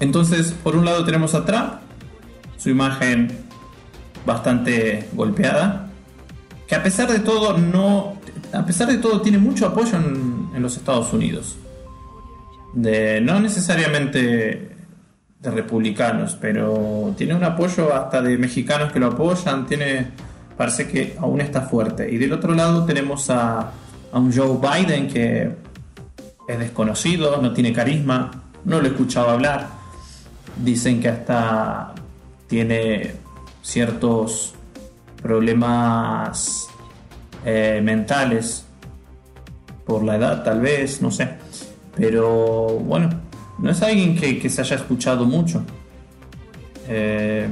Entonces, 0.00 0.54
por 0.62 0.76
un 0.76 0.84
lado 0.84 1.04
tenemos 1.04 1.34
a 1.34 1.44
Trump, 1.44 1.74
su 2.56 2.70
imagen 2.70 3.30
bastante 4.24 5.08
golpeada, 5.12 5.88
que 6.66 6.74
a 6.74 6.82
pesar 6.82 7.10
de 7.10 7.20
todo 7.20 7.56
no, 7.56 8.20
a 8.52 8.66
pesar 8.66 8.88
de 8.88 8.98
todo 8.98 9.20
tiene 9.20 9.38
mucho 9.38 9.66
apoyo 9.66 9.96
en 9.96 10.62
los 10.62 10.76
Estados 10.76 11.12
Unidos 11.12 11.56
de 12.76 13.22
no 13.22 13.40
necesariamente 13.40 14.76
de 15.40 15.50
republicanos, 15.50 16.36
pero 16.38 17.14
tiene 17.16 17.34
un 17.34 17.42
apoyo 17.42 17.94
hasta 17.94 18.20
de 18.20 18.36
mexicanos 18.36 18.92
que 18.92 19.00
lo 19.00 19.06
apoyan, 19.08 19.66
tiene 19.66 20.08
parece 20.56 20.86
que 20.86 21.16
aún 21.18 21.40
está 21.40 21.62
fuerte. 21.62 22.10
Y 22.10 22.18
del 22.18 22.32
otro 22.34 22.54
lado 22.54 22.84
tenemos 22.84 23.30
a, 23.30 23.72
a 24.12 24.18
un 24.18 24.32
Joe 24.32 24.58
Biden 24.60 25.08
que 25.08 25.50
es 26.46 26.58
desconocido, 26.58 27.40
no 27.40 27.52
tiene 27.52 27.72
carisma, 27.72 28.30
no 28.64 28.78
lo 28.78 28.86
he 28.86 28.90
escuchado 28.90 29.30
hablar. 29.30 29.68
Dicen 30.56 31.00
que 31.00 31.08
hasta 31.08 31.94
tiene 32.46 33.12
ciertos 33.62 34.54
problemas 35.22 36.68
eh, 37.44 37.80
mentales 37.82 38.64
por 39.84 40.04
la 40.04 40.16
edad, 40.16 40.42
tal 40.44 40.60
vez, 40.60 41.02
no 41.02 41.10
sé. 41.10 41.28
Pero 41.96 42.68
bueno, 42.80 43.10
no 43.58 43.70
es 43.70 43.82
alguien 43.82 44.16
que, 44.16 44.48
se 44.48 44.60
haya 44.60 44.76
escuchado 44.76 45.24
mucho. 45.24 45.62
Eh, 46.88 47.48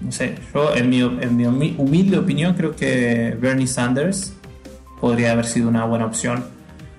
no 0.00 0.12
sé, 0.12 0.36
yo 0.54 0.74
en 0.74 0.88
mi, 0.88 1.00
en 1.00 1.36
mi, 1.36 1.74
humilde 1.76 2.18
opinión 2.18 2.54
creo 2.54 2.74
que 2.74 3.36
Bernie 3.40 3.66
Sanders 3.66 4.32
podría 5.00 5.32
haber 5.32 5.46
sido 5.46 5.68
una 5.68 5.84
buena 5.84 6.06
opción. 6.06 6.44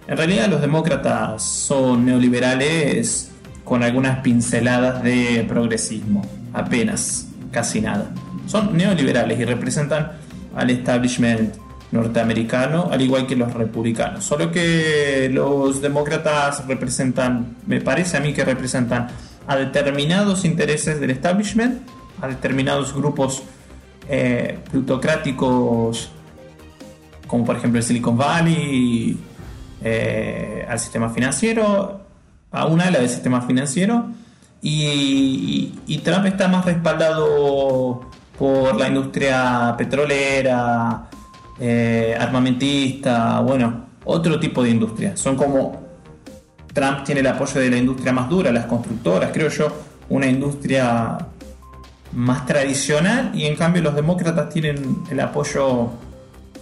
En 0.07 0.17
realidad 0.17 0.49
los 0.49 0.61
demócratas 0.61 1.43
son 1.43 2.05
neoliberales 2.05 3.30
con 3.71 3.83
algunas 3.83 4.19
pinceladas 4.19 5.01
de 5.01 5.45
progresismo, 5.47 6.21
apenas, 6.51 7.29
casi 7.53 7.79
nada. 7.79 8.11
Son 8.45 8.75
neoliberales 8.75 9.39
y 9.39 9.45
representan 9.45 10.11
al 10.53 10.69
establishment 10.71 11.55
norteamericano, 11.93 12.89
al 12.91 13.01
igual 13.01 13.25
que 13.25 13.37
los 13.37 13.53
republicanos. 13.53 14.25
Solo 14.25 14.51
que 14.51 15.29
los 15.31 15.81
demócratas 15.81 16.67
representan, 16.67 17.55
me 17.65 17.79
parece 17.79 18.17
a 18.17 18.19
mí 18.19 18.33
que 18.33 18.43
representan 18.43 19.07
a 19.47 19.55
determinados 19.55 20.43
intereses 20.43 20.99
del 20.99 21.11
establishment, 21.11 21.81
a 22.21 22.27
determinados 22.27 22.93
grupos 22.93 23.41
eh, 24.09 24.59
plutocráticos, 24.69 26.11
como 27.25 27.45
por 27.45 27.55
ejemplo 27.55 27.79
el 27.79 27.85
Silicon 27.85 28.17
Valley, 28.17 29.17
eh, 29.81 30.65
al 30.67 30.77
sistema 30.77 31.09
financiero, 31.09 32.00
a 32.51 32.65
una 32.65 32.89
del 32.89 33.09
sistema 33.09 33.41
financiero, 33.41 34.11
y, 34.61 35.73
y 35.87 35.97
Trump 35.99 36.25
está 36.25 36.47
más 36.47 36.65
respaldado 36.65 38.09
por 38.37 38.75
la 38.75 38.87
industria 38.87 39.75
petrolera, 39.77 41.09
eh, 41.59 42.17
armamentista, 42.19 43.39
bueno, 43.41 43.85
otro 44.05 44.39
tipo 44.39 44.63
de 44.63 44.71
industria. 44.71 45.15
Son 45.15 45.35
como 45.35 45.79
Trump 46.73 47.03
tiene 47.03 47.21
el 47.21 47.27
apoyo 47.27 47.61
de 47.61 47.69
la 47.69 47.77
industria 47.77 48.11
más 48.11 48.29
dura, 48.29 48.51
las 48.51 48.65
constructoras, 48.65 49.31
creo 49.31 49.49
yo, 49.49 49.71
una 50.09 50.25
industria 50.25 51.19
más 52.13 52.45
tradicional 52.45 53.31
y 53.33 53.45
en 53.45 53.55
cambio 53.55 53.81
los 53.83 53.95
demócratas 53.95 54.49
tienen 54.49 55.03
el 55.09 55.19
apoyo 55.19 55.91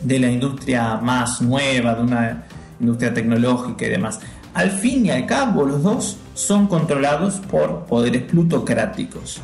de 0.01 0.19
la 0.19 0.29
industria 0.29 0.97
más 0.97 1.41
nueva, 1.41 1.95
de 1.95 2.01
una 2.01 2.43
industria 2.79 3.13
tecnológica 3.13 3.85
y 3.85 3.89
demás. 3.89 4.19
Al 4.53 4.71
fin 4.71 5.05
y 5.05 5.11
al 5.11 5.25
cabo, 5.25 5.63
los 5.63 5.83
dos 5.83 6.17
son 6.33 6.67
controlados 6.67 7.35
por 7.35 7.85
poderes 7.85 8.23
plutocráticos. 8.23 9.41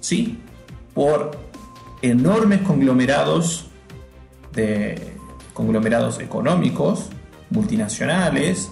¿Sí? 0.00 0.38
Por 0.94 1.38
enormes 2.02 2.62
conglomerados 2.62 3.66
de 4.52 5.14
conglomerados 5.52 6.20
económicos, 6.20 7.10
multinacionales, 7.50 8.70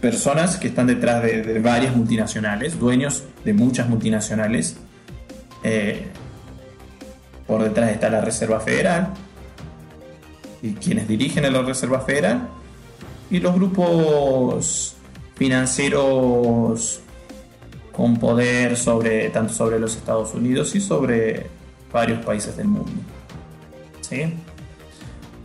personas 0.00 0.58
que 0.58 0.68
están 0.68 0.86
detrás 0.86 1.22
de, 1.22 1.58
varias 1.60 1.96
multinacionales, 1.96 2.78
dueños 2.78 3.24
de 3.44 3.54
muchas 3.54 3.88
multinacionales. 3.88 4.76
Eh, 5.62 6.06
por 7.46 7.62
detrás 7.62 7.90
está 7.90 8.10
la 8.10 8.20
Reserva 8.20 8.60
Federal 8.60 9.08
y 10.60 10.72
quienes 10.74 11.08
dirigen 11.08 11.44
a 11.46 11.50
la 11.50 11.62
Reserva 11.62 12.00
Federal 12.00 12.48
y 13.34 13.40
los 13.40 13.52
grupos 13.56 14.94
financieros 15.34 17.00
con 17.90 18.16
poder 18.16 18.76
sobre 18.76 19.28
tanto 19.30 19.52
sobre 19.52 19.80
los 19.80 19.96
Estados 19.96 20.34
Unidos 20.34 20.72
y 20.76 20.80
sobre 20.80 21.48
varios 21.92 22.24
países 22.24 22.56
del 22.56 22.68
mundo. 22.68 22.92
¿Sí? 24.00 24.34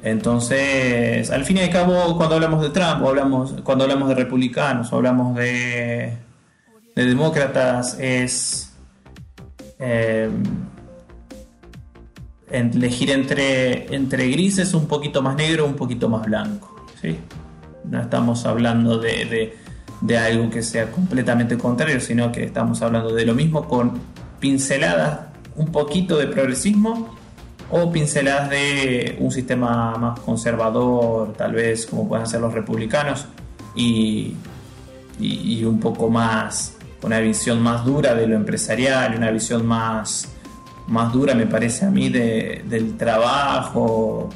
Entonces, 0.04 1.32
al 1.32 1.44
fin 1.46 1.58
y 1.58 1.62
al 1.62 1.72
cabo, 1.72 2.16
cuando 2.16 2.36
hablamos 2.36 2.62
de 2.62 2.70
Trump, 2.70 3.02
o 3.04 3.10
hablamos, 3.10 3.56
cuando 3.64 3.86
hablamos 3.86 4.08
de 4.10 4.16
republicanos, 4.16 4.94
o 4.94 4.98
hablamos 4.98 5.36
de, 5.36 6.16
de 6.96 7.06
demócratas, 7.06 7.98
es 8.00 8.72
eh, 9.80 10.30
elegir 12.52 13.10
entre, 13.10 13.94
entre 13.96 14.30
grises, 14.30 14.76
un 14.76 14.88
poquito 14.88 15.24
más 15.24 15.36
negro, 15.36 15.66
un 15.66 15.76
poquito 15.76 16.08
más 16.08 16.24
blanco. 16.28 16.86
¿sí? 17.02 17.18
No 17.86 18.02
estamos 18.02 18.46
hablando 18.46 19.00
de, 19.00 19.56
de 20.02 20.18
algo 20.18 20.50
que 20.50 20.62
sea 20.64 20.92
completamente 20.92 21.58
contrario, 21.58 22.00
sino 22.00 22.32
que 22.32 22.44
estamos 22.44 22.82
hablando 22.82 23.14
de 23.14 23.26
lo 23.26 23.34
mismo 23.34 23.68
con 23.68 24.00
pinceladas, 24.40 25.22
un 25.56 25.72
poquito 25.72 26.18
de 26.18 26.28
progresismo 26.28 27.18
o 27.72 27.92
pinceladas 27.92 28.50
de 28.50 29.18
un 29.20 29.32
sistema 29.32 29.96
más 29.98 30.20
conservador, 30.22 31.34
tal 31.34 31.54
vez 31.54 31.86
como 31.86 32.08
pueden 32.08 32.26
ser 32.26 32.42
los 32.42 32.54
republicanos, 32.54 33.28
y, 33.76 34.36
y, 35.20 35.64
un 35.64 35.80
poco 35.80 36.10
más, 36.10 36.78
una 37.04 37.20
visión 37.20 37.62
más 37.62 37.86
dura 37.86 38.16
de 38.16 38.28
lo 38.28 38.36
empresarial, 38.36 39.16
una 39.16 39.30
visión 39.30 39.66
más, 39.66 40.30
más 40.88 41.14
dura, 41.14 41.36
me 41.36 41.46
parece 41.46 41.86
a 41.86 41.92
mí, 41.92 42.10
de, 42.10 42.64
del 42.68 42.98
trabajo, 42.98 44.30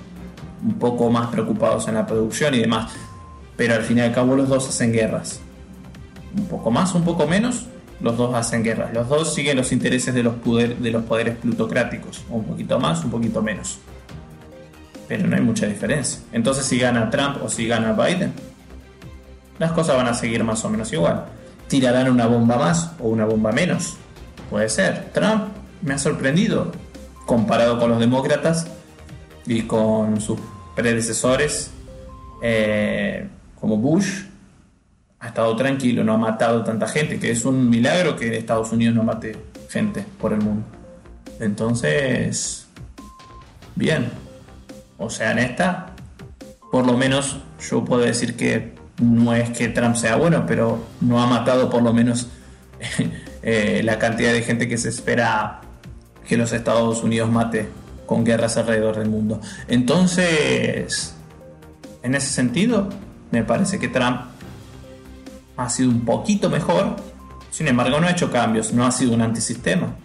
un 0.64 0.74
poco 0.76 1.10
más 1.10 1.28
preocupados 1.28 1.88
en 1.88 1.96
la 1.96 2.06
producción 2.06 2.54
y 2.54 2.60
demás. 2.60 2.94
Pero 3.56 3.76
al 3.76 3.84
fin 3.84 4.00
y 4.00 4.02
al 4.02 4.14
cabo 4.14 4.36
los 4.36 4.50
dos 4.50 4.68
hacen 4.68 4.92
guerras. 4.92 5.40
Un 6.36 6.48
poco 6.48 6.72
más, 6.72 6.96
un 6.96 7.04
poco 7.04 7.28
menos, 7.28 7.68
los 8.02 8.18
dos 8.18 8.34
hacen 8.36 8.64
guerra. 8.64 8.90
Los 8.94 9.08
dos 9.08 9.34
siguen 9.34 9.58
los 9.58 9.72
intereses 9.72 10.14
de 10.14 10.24
los, 10.24 10.36
de 10.44 10.92
los 10.92 11.04
poderes 11.04 11.38
plutocráticos, 11.38 12.24
un 12.30 12.44
poquito 12.44 12.80
más, 12.80 13.04
un 13.04 13.12
poquito 13.12 13.42
menos. 13.42 13.80
Pero 15.08 15.28
no 15.28 15.36
hay 15.36 15.42
mucha 15.42 15.68
diferencia. 15.68 16.22
Entonces 16.32 16.66
si 16.66 16.80
gana 16.80 17.10
Trump 17.10 17.38
o 17.44 17.50
si 17.50 17.68
gana 17.68 17.94
Biden, 17.94 18.34
las 19.60 19.72
cosas 19.72 19.96
van 19.96 20.08
a 20.08 20.14
seguir 20.14 20.44
más 20.44 20.64
o 20.66 20.70
menos 20.70 20.92
igual. 20.92 21.26
Tirarán 21.68 22.12
una 22.12 22.26
bomba 22.26 22.58
más 22.58 22.92
o 23.00 23.08
una 23.08 23.26
bomba 23.26 23.52
menos. 23.52 23.98
Puede 24.50 24.70
ser. 24.70 25.12
Trump 25.14 25.46
me 25.82 25.94
ha 25.94 25.98
sorprendido 25.98 26.72
comparado 27.26 27.80
con 27.80 27.90
los 27.90 28.00
demócratas 28.00 28.68
y 29.46 29.64
con 29.64 30.20
sus 30.22 30.40
predecesores 30.76 31.72
eh, 32.42 33.28
como 33.64 33.78
Bush 33.78 34.24
ha 35.22 35.28
estado 35.28 35.56
tranquilo, 35.56 36.04
no 36.04 36.16
ha 36.16 36.18
matado 36.18 36.66
tanta 36.66 36.86
gente, 36.86 37.18
que 37.18 37.32
es 37.32 37.46
un 37.46 37.70
milagro 37.70 38.18
que 38.18 38.38
Estados 38.38 38.74
Unidos 38.74 38.94
no 38.94 39.04
mate 39.04 39.38
gente 39.70 40.04
por 40.20 40.34
el 40.34 40.42
mundo. 40.42 40.66
Entonces, 41.40 42.68
bien. 43.74 44.12
O 44.98 45.10
sea, 45.10 45.32
en 45.32 45.40
esta, 45.40 45.94
por 46.74 46.86
lo 46.86 46.98
menos 46.98 47.38
yo 47.70 47.86
puedo 47.86 48.02
decir 48.02 48.36
que 48.36 48.74
no 49.02 49.34
es 49.34 49.52
que 49.52 49.70
Trump 49.70 49.96
sea 49.96 50.18
bueno, 50.18 50.44
pero 50.46 50.84
no 51.00 51.24
ha 51.24 51.28
matado 51.28 51.70
por 51.70 51.82
lo 51.84 51.94
menos 51.94 52.28
eh, 53.44 53.80
la 53.82 53.98
cantidad 53.98 54.34
de 54.34 54.42
gente 54.42 54.68
que 54.68 54.78
se 54.78 54.90
espera 54.90 55.62
que 56.28 56.36
los 56.36 56.52
Estados 56.52 57.02
Unidos 57.02 57.32
mate 57.32 57.70
con 58.08 58.26
guerras 58.26 58.58
alrededor 58.58 58.98
del 58.98 59.08
mundo. 59.08 59.40
Entonces, 59.70 61.16
en 62.02 62.14
ese 62.14 62.28
sentido, 62.28 62.90
me 63.34 63.44
parece 63.44 63.80
que 63.80 63.88
Trump 63.88 64.22
ha 65.58 65.68
sido 65.68 65.90
un 65.90 66.06
poquito 66.06 66.52
mejor, 66.52 66.96
sin 67.50 67.68
embargo 67.68 68.00
no 68.00 68.06
ha 68.06 68.12
hecho 68.12 68.32
cambios, 68.32 68.74
no 68.74 68.86
ha 68.86 68.92
sido 68.92 69.14
un 69.14 69.24
antisistema. 69.24 69.96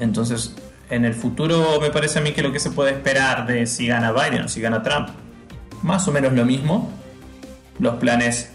Entonces, 0.00 0.56
en 0.90 1.04
el 1.04 1.14
futuro 1.14 1.78
me 1.80 1.90
parece 1.90 2.18
a 2.18 2.22
mí 2.22 2.32
que 2.32 2.42
lo 2.42 2.52
que 2.52 2.58
se 2.58 2.72
puede 2.72 2.90
esperar 2.90 3.46
de 3.46 3.64
si 3.66 3.86
gana 3.86 4.10
Biden 4.10 4.42
o 4.42 4.48
si 4.48 4.60
gana 4.60 4.82
Trump, 4.82 5.10
más 5.82 6.08
o 6.08 6.12
menos 6.12 6.32
lo 6.32 6.44
mismo, 6.44 6.90
los 7.78 7.94
planes 7.94 8.50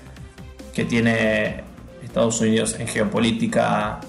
que 0.73 0.83
tiene 0.83 1.63
Estados 2.03 2.41
Unidos 2.41 2.75
en 2.77 2.89
geopolítica 2.89 4.01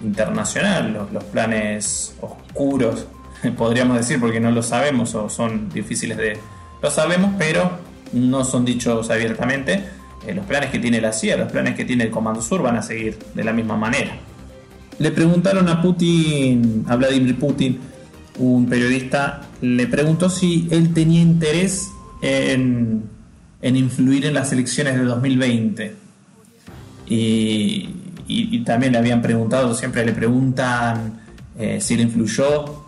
internacional, 0.00 1.08
los, 1.12 1.24
planes 1.24 2.14
oscuros, 2.20 3.06
podríamos 3.56 3.96
decir, 3.96 4.20
porque 4.20 4.38
no 4.38 4.52
lo 4.52 4.62
sabemos 4.62 5.16
o 5.16 5.28
son 5.28 5.70
difíciles 5.70 6.16
de... 6.16 6.38
Lo 6.80 6.90
sabemos, 6.90 7.32
pero 7.36 7.89
no 8.12 8.44
son 8.44 8.64
dichos 8.64 9.10
abiertamente 9.10 9.84
eh, 10.26 10.34
los 10.34 10.44
planes 10.44 10.70
que 10.70 10.78
tiene 10.78 11.00
la 11.00 11.12
CIA, 11.12 11.36
los 11.36 11.50
planes 11.50 11.74
que 11.74 11.84
tiene 11.84 12.04
el 12.04 12.10
Comando 12.10 12.42
Sur 12.42 12.62
van 12.62 12.76
a 12.76 12.82
seguir 12.82 13.18
de 13.34 13.44
la 13.44 13.52
misma 13.52 13.76
manera. 13.76 14.12
Le 14.98 15.10
preguntaron 15.12 15.66
a 15.68 15.80
Putin, 15.80 16.84
a 16.86 16.96
Vladimir 16.96 17.38
Putin, 17.38 17.78
un 18.38 18.66
periodista, 18.68 19.40
le 19.62 19.86
preguntó 19.86 20.28
si 20.28 20.68
él 20.70 20.92
tenía 20.92 21.22
interés 21.22 21.88
en, 22.20 23.08
influir 23.62 24.26
en 24.26 24.34
las 24.34 24.52
elecciones 24.52 24.96
de 24.96 25.04
2020. 25.04 25.94
Y, 27.08 27.88
también 28.64 28.92
le 28.92 28.98
habían 28.98 29.20
preguntado, 29.22 29.74
siempre 29.74 30.04
le 30.04 30.12
preguntan 30.12 31.20
eh, 31.58 31.80
si 31.80 31.94
él 31.94 32.02
influyó 32.02 32.79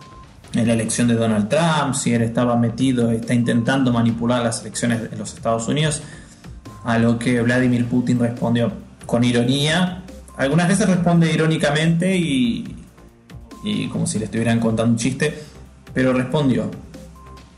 en 0.53 0.67
la 0.67 0.73
elección 0.73 1.07
de 1.07 1.15
Donald 1.15 1.49
Trump, 1.49 1.95
si 1.95 2.13
él 2.13 2.21
estaba 2.21 2.55
metido, 2.55 3.11
está 3.11 3.33
intentando 3.33 3.91
manipular 3.91 4.43
las 4.43 4.61
elecciones 4.61 5.09
de 5.09 5.17
los 5.17 5.33
Estados 5.33 5.67
Unidos 5.67 6.01
a 6.83 6.99
lo 6.99 7.17
que 7.17 7.41
Vladimir 7.41 7.85
Putin 7.85 8.19
respondió 8.19 8.71
con 9.05 9.23
ironía. 9.23 10.03
Algunas 10.37 10.67
veces 10.67 10.87
responde 10.87 11.31
irónicamente 11.31 12.15
y, 12.15 12.75
como 13.91 14.05
si 14.05 14.19
le 14.19 14.25
estuvieran 14.25 14.59
contando 14.59 14.91
un 14.91 14.97
chiste, 14.97 15.33
pero 15.93 16.13
respondió, 16.13 16.69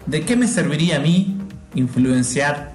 ¿de 0.06 0.22
qué 0.22 0.36
me 0.36 0.48
serviría 0.48 0.98
a 0.98 1.00
mí 1.00 1.38
influenciar 1.74 2.74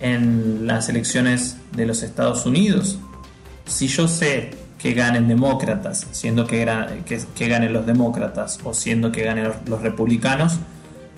en 0.00 0.66
las 0.66 0.88
elecciones 0.88 1.56
de 1.76 1.86
los 1.86 2.02
Estados 2.02 2.46
Unidos 2.46 2.98
si 3.66 3.86
yo 3.86 4.08
sé 4.08 4.63
que 4.84 4.92
ganen 4.92 5.28
demócratas, 5.28 6.06
siendo 6.10 6.46
que, 6.46 6.68
que, 7.06 7.48
ganen 7.48 7.72
los 7.72 7.86
demócratas 7.86 8.58
o 8.64 8.74
siendo 8.74 9.10
que 9.12 9.22
ganen 9.22 9.50
los 9.64 9.80
republicanos, 9.80 10.58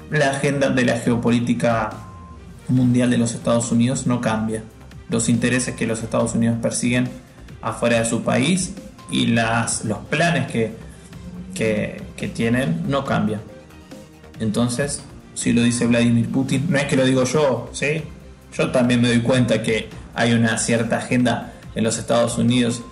la 0.09 0.31
agenda 0.31 0.71
de 0.71 0.85
la 0.85 0.99
geopolítica 0.99 1.91
mundial 2.69 3.11
de 3.11 3.19
los 3.19 3.35
Estados 3.35 3.73
Unidos 3.73 4.07
no 4.07 4.21
cambia. 4.21 4.63
Los 5.09 5.29
intereses 5.29 5.75
que 5.75 5.85
los 5.85 6.01
Estados 6.05 6.37
Unidos 6.37 6.59
persiguen 6.63 7.09
afuera 7.61 7.99
de 7.99 8.05
su 8.05 8.23
país 8.23 8.73
y 9.11 9.27
las, 9.27 9.85
los 9.85 9.99
planes 9.99 10.49
que, 10.49 10.71
que, 11.53 12.29
tienen 12.33 12.85
no 12.87 13.05
cambian. 13.05 13.41
Entonces, 14.39 15.03
si 15.35 15.53
lo 15.53 15.65
dice 15.65 15.89
Vladimir 15.89 16.31
Putin, 16.31 16.69
no 16.69 16.79
es 16.79 16.85
que 16.85 16.95
lo 16.95 17.05
digo 17.05 17.25
yo, 17.25 17.69
¿sí? 17.73 18.05
Yo 18.57 18.71
también 18.71 19.01
me 19.01 19.09
doy 19.09 19.23
cuenta 19.23 19.61
que 19.61 19.89
hay 20.15 20.35
una 20.35 20.57
cierta 20.57 20.99
agenda 20.99 21.53
en 21.75 21.83
los 21.83 21.99
Estados 21.99 22.39
Unidos 22.39 22.85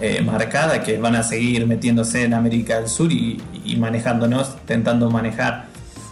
eh, 0.00 0.22
marcada 0.22 0.82
que 0.82 0.98
van 0.98 1.16
a 1.16 1.22
seguir 1.22 1.66
metiéndose 1.66 2.24
en 2.24 2.34
América 2.34 2.78
del 2.78 2.88
Sur 2.88 3.12
y, 3.12 3.40
manejándonos, 3.78 4.54
intentando 4.60 5.10
manejar 5.10 5.66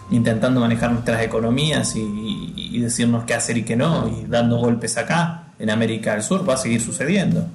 intentando 0.09 0.61
manejar 0.61 0.91
nuestras 0.91 1.21
economías 1.21 1.93
y, 1.95 2.79
decirnos 2.79 3.25
qué 3.25 3.33
hacer 3.33 3.57
y 3.57 3.63
qué 3.63 3.75
no, 3.75 4.07
y 4.07 4.25
dando 4.29 4.57
golpes 4.57 4.97
acá, 4.97 5.47
en 5.59 5.69
América 5.69 6.13
del 6.13 6.23
Sur, 6.23 6.47
va 6.47 6.53
a 6.53 6.57
seguir 6.57 6.79
sucediendo. 6.79 7.45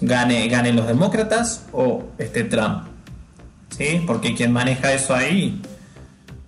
Gane, 0.00 0.48
ganen 0.48 0.74
los 0.74 0.88
demócratas 0.88 1.66
o 1.72 2.04
este 2.18 2.44
Trump. 2.44 2.84
¿Sí? 3.68 4.02
Porque 4.06 4.34
quien 4.34 4.52
maneja 4.52 4.92
eso 4.92 5.14
ahí 5.14 5.60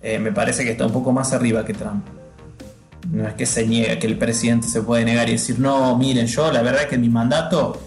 eh, 0.01 0.19
me 0.19 0.31
parece 0.31 0.63
que 0.63 0.71
está 0.71 0.85
un 0.85 0.93
poco 0.93 1.11
más 1.11 1.33
arriba 1.33 1.65
que 1.65 1.73
Trump. 1.73 2.05
no 3.11 3.27
es 3.27 3.33
que 3.33 3.45
se 3.45 3.65
niegue, 3.65 3.99
que 3.99 4.07
el 4.07 4.17
presidente 4.17 4.67
se 4.67 4.81
puede 4.81 5.03
negar 5.05 5.27
y 5.29 5.33
decir, 5.33 5.59
no, 5.59 5.97
miren, 5.97 6.27
yo 6.27 6.51
la 6.51 6.61
verdad 6.61 6.87
que 6.87 6.95
en 6.95 7.01
mi 7.01 7.09
mandato, 7.09 7.81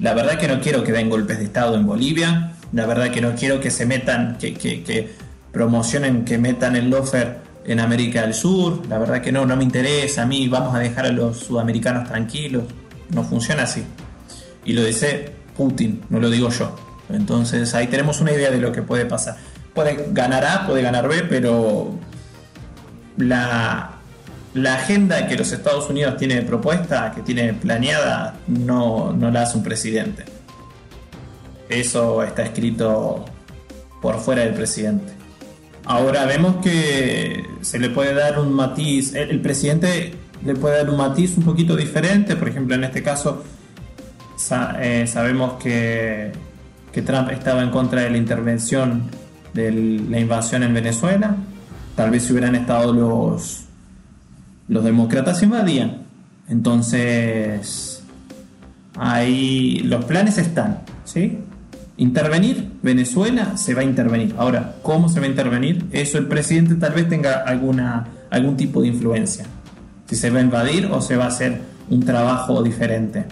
la 0.00 0.14
verdad 0.14 0.38
que 0.38 0.48
no 0.48 0.60
quiero 0.60 0.82
que 0.82 0.92
den 0.92 1.08
golpes 1.08 1.38
de 1.38 1.44
Estado 1.44 1.76
en 1.76 1.86
Bolivia, 1.86 2.52
la 2.72 2.86
verdad 2.86 3.10
que 3.10 3.20
no 3.20 3.34
quiero 3.34 3.60
que 3.60 3.70
se 3.70 3.86
metan, 3.86 4.36
que, 4.38 4.54
que, 4.54 5.12
promocionen, 5.52 6.24
que 6.24 6.36
metan 6.36 6.74
el 6.74 6.90
lofer 6.90 7.38
en 7.64 7.78
América 7.78 8.22
del 8.22 8.34
Sur, 8.34 8.82
la 8.88 8.98
verdad 8.98 9.22
que 9.22 9.30
no, 9.30 9.46
no 9.46 9.56
me 9.56 9.62
interesa, 9.62 10.22
a 10.22 10.26
mí 10.26 10.48
vamos 10.48 10.74
a 10.74 10.80
dejar 10.80 11.06
a 11.06 11.12
los 11.12 11.38
sudamericanos 11.38 12.08
tranquilos, 12.08 12.64
no 13.10 13.22
funciona 13.22 13.62
así. 13.62 13.84
Y 14.64 14.72
lo 14.72 14.82
dice 14.82 15.32
Putin, 15.56 16.02
no 16.10 16.18
lo 16.18 16.28
digo 16.28 16.50
yo. 16.50 16.74
Entonces 17.08 17.72
ahí 17.74 17.86
tenemos 17.86 18.20
una 18.20 18.32
idea 18.32 18.50
de 18.50 18.58
lo 18.58 18.72
que 18.72 18.82
puede 18.82 19.06
pasar. 19.06 19.36
Puede 19.72 20.08
ganar 20.10 20.44
A, 20.44 20.66
puede 20.66 20.82
ganar 20.82 21.08
B, 21.08 21.22
pero 21.28 21.94
la, 23.16 23.93
la 24.54 24.74
agenda 24.74 25.26
que 25.26 25.36
los 25.36 25.52
Estados 25.52 25.90
Unidos 25.90 26.16
tiene 26.16 26.42
propuesta, 26.42 27.12
que 27.14 27.22
tiene 27.22 27.52
planeada, 27.54 28.36
no, 28.46 29.12
no 29.12 29.30
la 29.30 29.42
hace 29.42 29.58
un 29.58 29.64
presidente. 29.64 30.24
Eso 31.68 32.22
está 32.22 32.44
escrito 32.44 33.24
por 34.00 34.20
fuera 34.20 34.42
del 34.42 34.54
presidente. 34.54 35.12
Ahora 35.84 36.24
vemos 36.24 36.56
que 36.62 37.44
se 37.62 37.78
le 37.78 37.90
puede 37.90 38.14
dar 38.14 38.38
un 38.38 38.52
matiz, 38.52 39.14
el, 39.14 39.40
presidente 39.40 40.14
le 40.44 40.54
puede 40.54 40.78
dar 40.78 40.88
un 40.88 40.96
matiz 40.96 41.36
un 41.36 41.44
poquito 41.44 41.74
diferente, 41.76 42.36
por 42.36 42.48
ejemplo 42.48 42.74
en 42.74 42.84
este 42.84 43.02
caso 43.02 43.42
eh, 44.80 45.06
sabemos 45.06 45.54
que, 45.54 46.32
que 46.92 47.02
Trump 47.02 47.30
estaba 47.30 47.62
en 47.62 47.70
contra 47.70 48.02
de 48.02 48.10
la 48.10 48.16
intervención 48.16 49.10
de 49.52 49.70
la 49.72 50.18
invasión 50.18 50.62
en 50.62 50.72
Venezuela, 50.72 51.36
tal 51.96 52.10
vez 52.10 52.24
si 52.24 52.32
hubieran 52.32 52.54
estado 52.54 52.92
los, 52.92 53.64
los 54.68 54.84
demócratas 54.84 55.42
invadían. 55.42 55.98
Entonces, 56.48 58.02
ahí 58.96 59.80
los 59.84 60.04
planes 60.04 60.38
están, 60.38 60.80
¿sí? 61.04 61.38
Intervenir, 61.96 62.72
Venezuela 62.82 63.56
se 63.56 63.74
va 63.74 63.82
a 63.82 63.84
intervenir. 63.84 64.34
Ahora, 64.36 64.74
¿cómo 64.82 65.08
se 65.08 65.20
va 65.20 65.26
a 65.26 65.28
intervenir? 65.28 65.86
Eso 65.92 66.18
el 66.18 66.26
presidente 66.26 66.74
tal 66.74 66.92
vez 66.92 67.08
tenga 67.08 67.44
alguna, 67.46 68.08
algún 68.30 68.56
tipo 68.56 68.82
de 68.82 68.88
influencia. 68.88 69.44
Si 70.06 70.16
se 70.16 70.30
va 70.30 70.40
a 70.40 70.42
invadir 70.42 70.86
o 70.86 71.00
se 71.00 71.16
va 71.16 71.24
a 71.24 71.28
hacer 71.28 71.60
un 71.88 72.04
trabajo 72.04 72.62
diferente. 72.62 73.24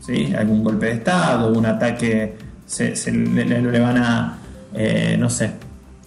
¿Sí? 0.00 0.34
Algún 0.36 0.62
golpe 0.62 0.86
de 0.86 0.92
Estado, 0.92 1.50
un 1.50 1.64
ataque, 1.64 2.36
se, 2.66 3.10
le, 3.10 3.80
van 3.80 3.96
a, 3.96 4.38
eh, 4.74 5.16
no 5.18 5.30
sé, 5.30 5.50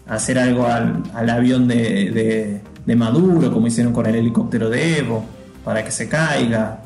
hacer 0.07 0.37
algo 0.39 0.67
al, 0.67 1.29
avión 1.29 1.67
de, 1.67 2.61
Maduro, 2.95 3.51
como 3.51 3.67
hicieron 3.67 3.93
con 3.93 4.05
el 4.05 4.15
helicóptero 4.15 4.69
de 4.69 4.99
Evo, 4.99 5.25
para 5.63 5.83
que 5.83 5.91
se 5.91 6.07
caiga. 6.07 6.83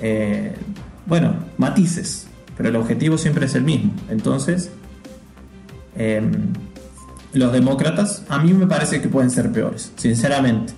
Eh, 0.00 0.54
bueno, 1.06 1.34
matices 1.58 2.26
pero 2.60 2.68
el 2.68 2.76
objetivo 2.76 3.16
siempre 3.16 3.46
es 3.46 3.54
el 3.54 3.62
mismo. 3.62 3.90
Entonces, 4.10 4.70
em, 5.96 6.30
los 7.32 7.54
demócratas 7.54 8.22
a 8.28 8.38
mí 8.38 8.52
me 8.52 8.66
parece 8.66 9.00
que 9.00 9.08
pueden 9.08 9.30
ser 9.30 9.50
peores, 9.50 9.92
sinceramente. 9.96 10.74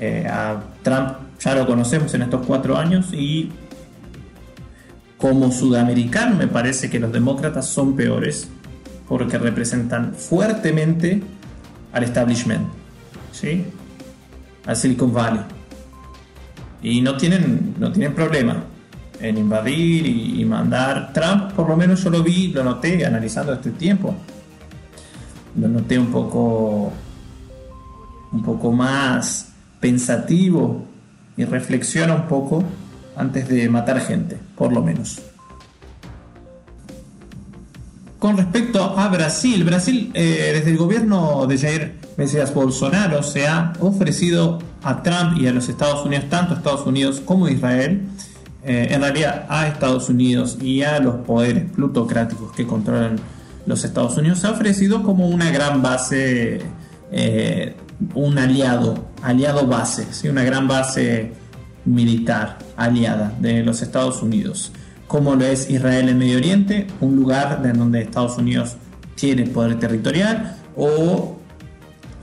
Eh, 0.00 0.26
a 0.28 0.60
Trump 0.82 1.12
ya 1.38 1.54
lo 1.54 1.68
conocemos 1.68 2.12
en 2.14 2.22
estos 2.22 2.44
cuatro 2.44 2.76
años 2.76 3.12
y 3.12 3.52
como 5.18 5.52
sudamericano 5.52 6.34
me 6.34 6.48
parece 6.48 6.90
que 6.90 6.98
los 6.98 7.12
demócratas 7.12 7.68
son 7.68 7.94
peores 7.94 8.48
porque 9.08 9.38
representan 9.38 10.14
fuertemente 10.14 11.22
al 11.92 12.02
establishment, 12.02 12.66
¿sí? 13.32 13.64
al 14.68 14.76
Silicon 14.76 15.12
Valley. 15.12 15.40
Y 16.82 17.00
no 17.00 17.16
tienen, 17.16 17.74
no 17.78 17.90
tienen 17.90 18.14
problema 18.14 18.62
en 19.20 19.38
invadir 19.38 20.06
y, 20.06 20.44
mandar. 20.44 21.12
Trump, 21.12 21.52
por 21.52 21.68
lo 21.68 21.76
menos 21.76 22.04
yo 22.04 22.10
lo 22.10 22.22
vi, 22.22 22.48
lo 22.48 22.62
noté 22.62 23.04
analizando 23.04 23.52
este 23.52 23.70
tiempo. 23.72 24.14
Lo 25.58 25.68
noté 25.68 25.98
un 25.98 26.08
poco, 26.08 26.92
un 28.30 28.42
poco 28.42 28.72
más 28.72 29.52
pensativo 29.80 30.84
y 31.36 31.44
reflexiona 31.44 32.14
un 32.14 32.28
poco 32.28 32.62
antes 33.16 33.48
de 33.48 33.68
matar 33.68 34.00
gente, 34.00 34.38
por 34.54 34.72
lo 34.72 34.82
menos. 34.82 35.20
Con 38.18 38.36
respecto 38.36 38.82
a 38.82 39.08
Brasil, 39.08 39.62
Brasil 39.62 40.10
eh, 40.14 40.52
desde 40.54 40.72
el 40.72 40.76
gobierno 40.76 41.46
de 41.46 41.56
Jair 41.56 41.94
Messias 42.16 42.52
Bolsonaro 42.52 43.22
se 43.22 43.46
ha 43.46 43.72
ofrecido 43.78 44.58
a 44.82 45.04
Trump 45.04 45.40
y 45.40 45.46
a 45.46 45.52
los 45.52 45.68
Estados 45.68 46.04
Unidos, 46.04 46.24
tanto 46.28 46.54
Estados 46.54 46.84
Unidos 46.84 47.22
como 47.24 47.48
Israel, 47.48 48.02
eh, 48.64 48.88
en 48.90 49.02
realidad 49.02 49.46
a 49.48 49.68
Estados 49.68 50.08
Unidos 50.08 50.58
y 50.60 50.82
a 50.82 50.98
los 50.98 51.14
poderes 51.26 51.70
plutocráticos 51.70 52.50
que 52.52 52.66
controlan 52.66 53.20
los 53.66 53.84
Estados 53.84 54.16
Unidos, 54.16 54.40
se 54.40 54.48
ha 54.48 54.50
ofrecido 54.50 55.04
como 55.04 55.28
una 55.28 55.52
gran 55.52 55.80
base, 55.80 56.60
eh, 57.12 57.76
un 58.14 58.36
aliado, 58.36 59.10
aliado 59.22 59.64
base, 59.68 60.08
¿sí? 60.10 60.26
una 60.28 60.42
gran 60.42 60.66
base 60.66 61.34
militar 61.84 62.58
aliada 62.76 63.32
de 63.38 63.62
los 63.62 63.80
Estados 63.80 64.22
Unidos, 64.22 64.72
como 65.08 65.34
lo 65.34 65.44
es 65.44 65.68
Israel 65.70 66.10
en 66.10 66.18
Medio 66.18 66.36
Oriente, 66.36 66.86
un 67.00 67.16
lugar 67.16 67.62
en 67.64 67.78
donde 67.78 68.02
Estados 68.02 68.36
Unidos 68.36 68.76
tiene 69.14 69.46
poder 69.46 69.78
territorial, 69.78 70.56
o 70.76 71.38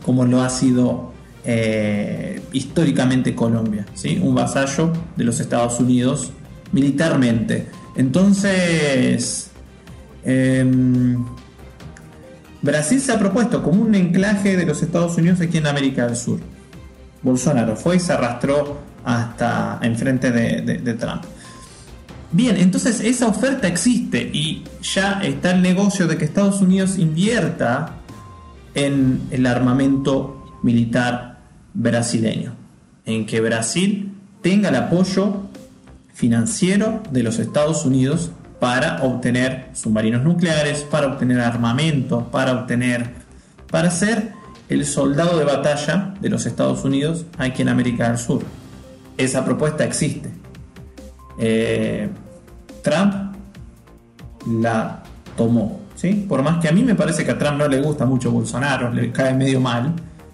como 0.05 0.23
lo 0.23 0.41
ha 0.41 0.49
sido 0.49 1.11
eh, 1.43 2.41
históricamente 2.53 3.35
Colombia, 3.35 3.85
¿sí? 3.95 4.19
un 4.21 4.35
vasallo 4.35 4.93
de 5.15 5.23
los 5.23 5.39
Estados 5.39 5.79
Unidos 5.79 6.31
militarmente. 6.71 7.67
Entonces, 7.95 9.49
em, 10.23 11.25
Brasil 12.61 13.01
se 13.01 13.11
ha 13.11 13.19
propuesto 13.19 13.63
como 13.63 13.81
un 13.81 13.95
enclaje 13.95 14.55
de 14.55 14.65
los 14.65 14.81
Estados 14.83 15.17
Unidos 15.17 15.41
aquí 15.41 15.57
en 15.57 15.67
América 15.67 16.05
del 16.05 16.15
Sur. 16.15 16.39
Bolsonaro 17.23 17.75
fue 17.75 17.95
y 17.95 17.99
se 17.99 18.13
arrastró 18.13 18.77
hasta 19.03 19.79
enfrente 19.81 20.31
de, 20.31 20.61
de 20.61 20.93
Trump. 20.93 21.23
Bien, 22.35 22.57
entonces 22.57 22.99
esa 22.99 23.27
oferta 23.27 23.65
existe 23.65 24.29
y 24.33 24.61
ya 24.81 25.21
está 25.23 25.51
el 25.51 25.61
negocio 25.61 26.05
de 26.05 26.17
que 26.17 26.25
Estados 26.25 26.59
Unidos 26.59 26.97
invierta 26.97 27.93
en 28.73 29.21
el 29.31 29.45
armamento 29.45 30.59
militar 30.61 31.39
brasileño, 31.73 32.53
en 33.05 33.25
que 33.25 33.39
Brasil 33.39 34.11
tenga 34.41 34.67
el 34.67 34.75
apoyo 34.75 35.43
financiero 36.13 37.01
de 37.09 37.23
los 37.23 37.39
Estados 37.39 37.85
Unidos 37.85 38.31
para 38.59 39.01
obtener 39.03 39.69
submarinos 39.71 40.25
nucleares, 40.25 40.81
para 40.83 41.07
obtener 41.07 41.39
armamento, 41.39 42.29
para 42.31 42.51
obtener, 42.51 43.11
para 43.71 43.89
ser 43.89 44.33
el 44.67 44.85
soldado 44.85 45.39
de 45.39 45.45
batalla 45.45 46.15
de 46.19 46.29
los 46.29 46.45
Estados 46.45 46.83
Unidos 46.83 47.25
aquí 47.37 47.61
en 47.61 47.69
América 47.69 48.09
del 48.09 48.17
Sur. 48.17 48.41
Esa 49.15 49.45
propuesta 49.45 49.85
existe. 49.85 50.31
Eh, 51.39 52.09
Trump 52.85 53.33
la 54.61 55.01
tomó, 55.35 55.81
¿sí? 55.95 56.23
Por 56.29 56.43
más 56.43 56.61
que 56.61 56.69
a 56.69 56.71
mí 56.71 56.83
me 56.83 56.93
parece 56.93 57.25
que 57.25 57.31
a 57.31 57.37
Trump 57.37 57.57
no 57.57 57.67
le 57.67 57.81
gusta 57.81 58.05
mucho 58.05 58.29
Bolsonaro, 58.29 58.91
le 58.91 59.11
cae 59.11 59.33
medio 59.33 59.59
mal, 59.59 59.91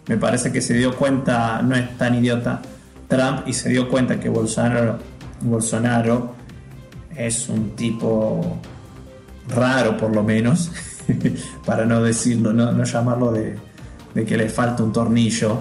me 0.07 0.17
parece 0.17 0.51
que 0.51 0.61
se 0.61 0.73
dio 0.73 0.93
cuenta, 0.97 1.61
no 1.61 1.75
es 1.77 1.97
tan 1.97 2.13
idiota 2.15 2.61
Trump, 3.07 3.47
y 3.47 3.53
se 3.53 3.69
dio 3.69 3.87
cuenta 3.87 4.19
que 4.19 4.27
Bolsonaro, 4.27 4.99
Bolsonaro 5.39 6.35
es 7.15 7.47
un 7.47 7.69
tipo 7.69 8.57
raro 9.47 9.95
por 9.95 10.13
lo 10.13 10.21
menos, 10.21 10.71
para 11.65 11.85
no 11.85 12.03
decirlo, 12.03 12.51
no, 12.51 12.83
llamarlo 12.83 13.31
de, 13.31 13.55
que 14.25 14.35
le 14.35 14.49
falta 14.49 14.83
un 14.83 14.91
tornillo. 14.91 15.59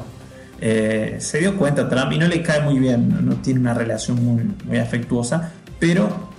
Eh, 0.60 1.18
se 1.20 1.38
dio 1.38 1.56
cuenta 1.56 1.88
Trump 1.88 2.12
y 2.12 2.18
no 2.18 2.26
le 2.26 2.42
cae 2.42 2.62
muy 2.62 2.80
bien, 2.80 3.24
no, 3.24 3.36
tiene 3.36 3.60
una 3.60 3.74
relación 3.74 4.24
muy, 4.24 4.42
muy 4.66 4.78
afectuosa, 4.78 5.52
pero 5.78 6.29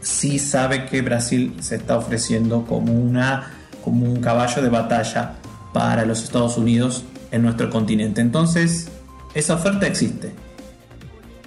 sí 0.00 0.38
sabe 0.38 0.86
que 0.86 1.02
Brasil 1.02 1.56
se 1.60 1.76
está 1.76 1.96
ofreciendo 1.96 2.64
como, 2.64 2.92
una, 2.92 3.50
como 3.84 4.06
un 4.06 4.20
caballo 4.20 4.62
de 4.62 4.68
batalla 4.68 5.34
para 5.72 6.04
los 6.04 6.22
Estados 6.24 6.56
Unidos 6.56 7.04
en 7.30 7.42
nuestro 7.42 7.70
continente. 7.70 8.20
Entonces, 8.20 8.88
esa 9.34 9.54
oferta 9.54 9.86
existe. 9.86 10.32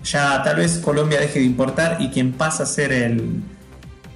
Ya 0.04 0.44
tal 0.44 0.58
vez 0.58 0.80
Colombia 0.80 1.20
deje 1.20 1.39
de 1.39 1.46
importar 1.46 1.98
y 2.02 2.10
quien 2.10 2.34
pasa 2.34 2.63
a 2.63 2.66
ser 2.66 2.92
el, 2.92 3.42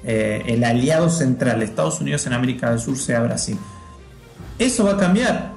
eh, 0.03 0.43
el 0.47 0.63
aliado 0.63 1.09
central 1.09 1.59
de 1.59 1.65
Estados 1.65 2.01
Unidos 2.01 2.25
en 2.27 2.33
América 2.33 2.69
del 2.69 2.79
Sur 2.79 2.97
sea 2.97 3.21
Brasil. 3.21 3.57
¿Eso 4.59 4.85
va 4.85 4.93
a 4.93 4.97
cambiar? 4.97 5.53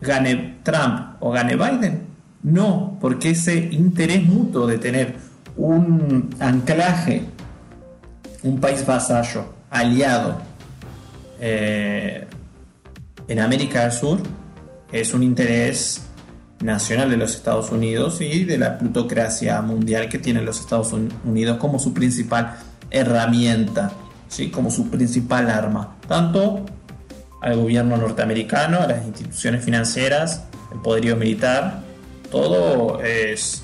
¿Gane 0.00 0.58
Trump 0.62 1.16
o 1.20 1.30
gane 1.30 1.56
Biden? 1.56 2.06
No, 2.42 2.96
porque 3.00 3.30
ese 3.30 3.68
interés 3.70 4.24
mutuo 4.24 4.66
de 4.66 4.78
tener 4.78 5.16
un 5.56 6.34
anclaje, 6.40 7.24
un 8.42 8.60
país 8.60 8.84
vasallo, 8.86 9.44
aliado, 9.70 10.40
eh, 11.40 12.26
en 13.28 13.38
América 13.38 13.82
del 13.82 13.92
Sur 13.92 14.20
es 14.92 15.14
un 15.14 15.22
interés 15.22 16.02
nacional 16.60 17.10
de 17.10 17.16
los 17.16 17.34
Estados 17.34 17.70
Unidos 17.70 18.20
y 18.20 18.44
de 18.44 18.58
la 18.58 18.76
plutocracia 18.78 19.60
mundial 19.62 20.08
que 20.08 20.18
tienen 20.18 20.44
los 20.44 20.60
Estados 20.60 20.92
Unidos 21.24 21.56
como 21.58 21.78
su 21.78 21.94
principal 21.94 22.56
herramienta, 22.90 23.92
¿sí? 24.28 24.50
como 24.50 24.70
su 24.70 24.90
principal 24.90 25.48
arma, 25.48 25.96
tanto 26.06 26.66
al 27.40 27.56
gobierno 27.56 27.96
norteamericano, 27.96 28.80
a 28.80 28.86
las 28.86 29.06
instituciones 29.06 29.64
financieras, 29.64 30.44
el 30.72 30.80
poderío 30.80 31.16
militar, 31.16 31.80
todo 32.30 33.02
es 33.02 33.62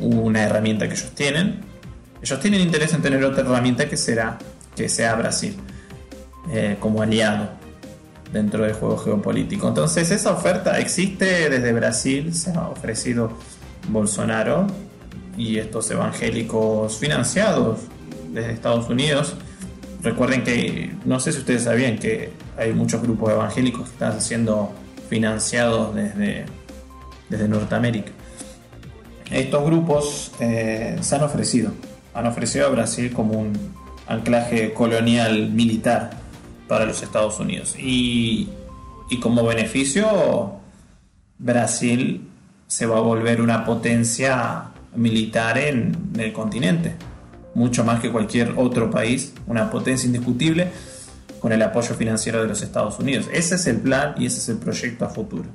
una 0.00 0.42
herramienta 0.44 0.86
que 0.86 0.94
ellos 0.94 1.10
tienen. 1.14 1.69
Ellos 2.22 2.40
tienen 2.40 2.60
interés 2.60 2.92
en 2.94 3.02
tener 3.02 3.24
otra 3.24 3.42
herramienta 3.42 3.88
que 3.88 3.96
será 3.96 4.38
que 4.76 4.88
sea 4.88 5.14
Brasil 5.14 5.56
eh, 6.52 6.76
como 6.80 7.02
aliado 7.02 7.50
dentro 8.32 8.64
del 8.64 8.72
juego 8.74 8.96
geopolítico. 8.98 9.68
Entonces 9.68 10.10
esa 10.10 10.32
oferta 10.32 10.78
existe 10.78 11.50
desde 11.50 11.72
Brasil, 11.72 12.34
se 12.34 12.50
ha 12.52 12.68
ofrecido 12.68 13.32
Bolsonaro 13.88 14.66
y 15.36 15.58
estos 15.58 15.90
evangélicos 15.90 16.98
financiados 16.98 17.80
desde 18.32 18.52
Estados 18.52 18.88
Unidos. 18.88 19.34
Recuerden 20.02 20.44
que, 20.44 20.94
no 21.04 21.20
sé 21.20 21.32
si 21.32 21.38
ustedes 21.38 21.64
sabían 21.64 21.98
que 21.98 22.30
hay 22.56 22.72
muchos 22.72 23.02
grupos 23.02 23.30
evangélicos 23.32 23.88
que 23.88 23.92
están 23.92 24.20
siendo 24.20 24.72
financiados 25.08 25.94
desde, 25.94 26.46
desde 27.28 27.48
Norteamérica. 27.48 28.12
Estos 29.30 29.64
grupos 29.64 30.32
eh, 30.40 30.96
se 31.00 31.16
han 31.16 31.22
ofrecido, 31.22 31.72
han 32.14 32.26
ofrecido 32.26 32.66
a 32.66 32.70
Brasil 32.70 33.12
como 33.12 33.38
un 33.38 33.52
anclaje 34.06 34.72
colonial 34.72 35.50
militar 35.50 36.10
para 36.66 36.84
los 36.84 37.02
Estados 37.02 37.38
Unidos. 37.38 37.74
Y, 37.78 38.48
como 39.22 39.44
beneficio, 39.44 40.52
Brasil 41.38 42.28
se 42.66 42.86
va 42.86 42.98
a 42.98 43.00
volver 43.00 43.40
una 43.40 43.64
potencia 43.64 44.64
militar 44.94 45.58
en, 45.58 46.12
el 46.18 46.32
continente, 46.32 46.94
mucho 47.54 47.84
más 47.84 48.00
que 48.00 48.10
cualquier 48.10 48.54
otro 48.56 48.90
país, 48.90 49.34
una 49.46 49.70
potencia 49.70 50.06
indiscutible 50.06 50.68
con 51.40 51.52
el 51.52 51.62
apoyo 51.62 51.94
financiero 51.94 52.42
de 52.42 52.48
los 52.48 52.62
Estados 52.62 52.98
Unidos. 52.98 53.28
Ese 53.32 53.54
es 53.54 53.66
el 53.66 53.78
plan 53.78 54.14
y 54.18 54.26
ese 54.26 54.38
es 54.38 54.48
el 54.48 54.58
proyecto 54.58 55.04
a 55.04 55.08
futuro. 55.08 55.48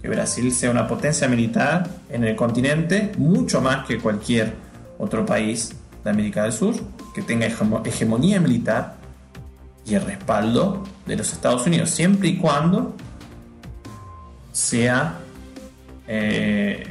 Que 0.00 0.08
Brasil 0.08 0.50
sea 0.52 0.70
una 0.70 0.86
potencia 0.88 1.28
militar 1.28 1.86
en 2.08 2.24
el 2.24 2.36
continente, 2.36 3.12
mucho 3.18 3.60
más 3.60 3.86
que 3.86 3.98
cualquier 3.98 4.54
otro 5.00 5.24
país 5.26 5.72
de 6.04 6.10
América 6.10 6.44
del 6.44 6.52
Sur, 6.52 6.74
que 7.14 7.22
tenga 7.22 7.46
hegemonía 7.84 8.40
militar 8.40 8.96
y 9.86 9.94
el 9.94 10.02
respaldo 10.02 10.84
de 11.06 11.16
los 11.16 11.32
Estados 11.32 11.66
Unidos, 11.66 11.90
siempre 11.90 12.28
y 12.28 12.36
cuando 12.36 12.94
sea 14.52 15.18
eh, 16.06 16.86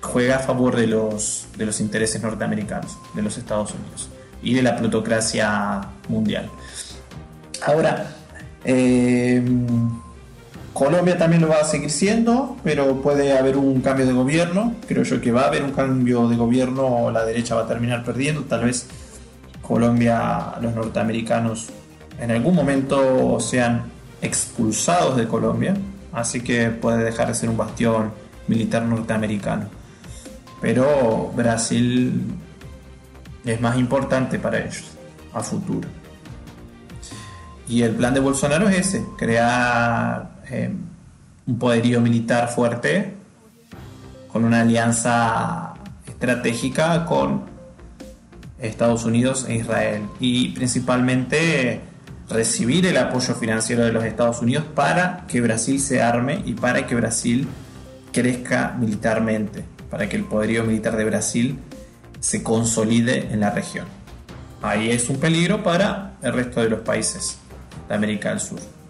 juega 0.00 0.36
a 0.36 0.38
favor 0.40 0.74
de 0.76 0.86
los, 0.86 1.46
de 1.56 1.66
los 1.66 1.80
intereses 1.80 2.20
norteamericanos, 2.22 2.98
de 3.14 3.22
los 3.22 3.36
Estados 3.38 3.72
Unidos 3.72 4.08
y 4.42 4.54
de 4.54 4.62
la 4.62 4.76
plutocracia 4.76 5.80
mundial. 6.08 6.50
Ahora, 7.64 8.16
eh, 8.64 9.42
Colombia 10.82 11.16
también 11.16 11.42
lo 11.42 11.48
va 11.48 11.60
a 11.60 11.64
seguir 11.64 11.90
siendo, 11.90 12.56
pero 12.64 13.00
puede 13.02 13.38
haber 13.38 13.56
un 13.56 13.80
cambio 13.82 14.04
de 14.04 14.12
gobierno. 14.12 14.74
Creo 14.88 15.04
yo 15.04 15.20
que 15.20 15.30
va 15.30 15.42
a 15.42 15.46
haber 15.46 15.62
un 15.62 15.70
cambio 15.70 16.26
de 16.26 16.34
gobierno, 16.34 17.08
la 17.12 17.24
derecha 17.24 17.54
va 17.54 17.62
a 17.62 17.66
terminar 17.68 18.02
perdiendo. 18.02 18.42
Tal 18.42 18.64
vez 18.64 18.88
Colombia, 19.60 20.54
los 20.60 20.74
norteamericanos 20.74 21.68
en 22.18 22.32
algún 22.32 22.56
momento 22.56 23.38
sean 23.38 23.84
expulsados 24.20 25.16
de 25.16 25.28
Colombia, 25.28 25.76
así 26.12 26.40
que 26.40 26.70
puede 26.70 27.04
dejar 27.04 27.28
de 27.28 27.34
ser 27.34 27.48
un 27.48 27.56
bastión 27.56 28.10
militar 28.48 28.82
norteamericano. 28.82 29.66
Pero 30.60 31.32
Brasil 31.36 32.24
es 33.44 33.60
más 33.60 33.78
importante 33.78 34.40
para 34.40 34.58
ellos 34.58 34.82
a 35.32 35.44
futuro. 35.44 35.88
Y 37.68 37.82
el 37.82 37.94
plan 37.94 38.12
de 38.14 38.18
Bolsonaro 38.18 38.68
es 38.68 38.88
ese, 38.88 39.06
crear 39.16 40.31
eh, 40.52 40.70
un 41.46 41.58
poderío 41.58 42.00
militar 42.00 42.48
fuerte 42.48 43.14
con 44.28 44.44
una 44.44 44.60
alianza 44.60 45.74
estratégica 46.06 47.04
con 47.04 47.42
Estados 48.60 49.04
Unidos 49.04 49.46
e 49.48 49.56
Israel 49.56 50.02
y 50.20 50.50
principalmente 50.50 51.80
recibir 52.28 52.86
el 52.86 52.96
apoyo 52.96 53.34
financiero 53.34 53.84
de 53.84 53.92
los 53.92 54.04
Estados 54.04 54.40
Unidos 54.40 54.64
para 54.74 55.26
que 55.26 55.40
Brasil 55.40 55.80
se 55.80 56.00
arme 56.00 56.42
y 56.44 56.54
para 56.54 56.86
que 56.86 56.94
Brasil 56.94 57.48
crezca 58.12 58.76
militarmente, 58.78 59.64
para 59.90 60.08
que 60.08 60.16
el 60.16 60.24
poderío 60.24 60.64
militar 60.64 60.96
de 60.96 61.04
Brasil 61.04 61.58
se 62.20 62.42
consolide 62.42 63.32
en 63.32 63.40
la 63.40 63.50
región. 63.50 63.86
Ahí 64.62 64.90
es 64.90 65.08
un 65.08 65.18
peligro 65.18 65.62
para 65.62 66.14
el 66.22 66.32
resto 66.32 66.60
de 66.60 66.70
los 66.70 66.80
países 66.80 67.38
de 67.88 67.94
América 67.94 68.30
del 68.30 68.40
Sur. 68.40 68.81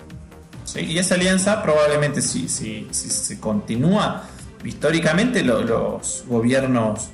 Y 0.77 0.99
esa 0.99 1.17
alianza 1.17 1.63
probablemente 1.63 2.23
si, 2.23 2.49
si, 2.49 2.89
se 2.91 3.39
continúa 3.41 4.25
históricamente 4.65 5.43
los 5.43 6.25
gobiernos 6.27 7.11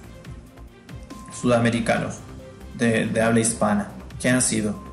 sudamericanos 1.41 2.17
de, 2.77 3.07
de 3.07 3.21
habla 3.21 3.41
hispana, 3.41 3.89
que 4.21 4.29
han 4.29 4.43
sido 4.43 4.89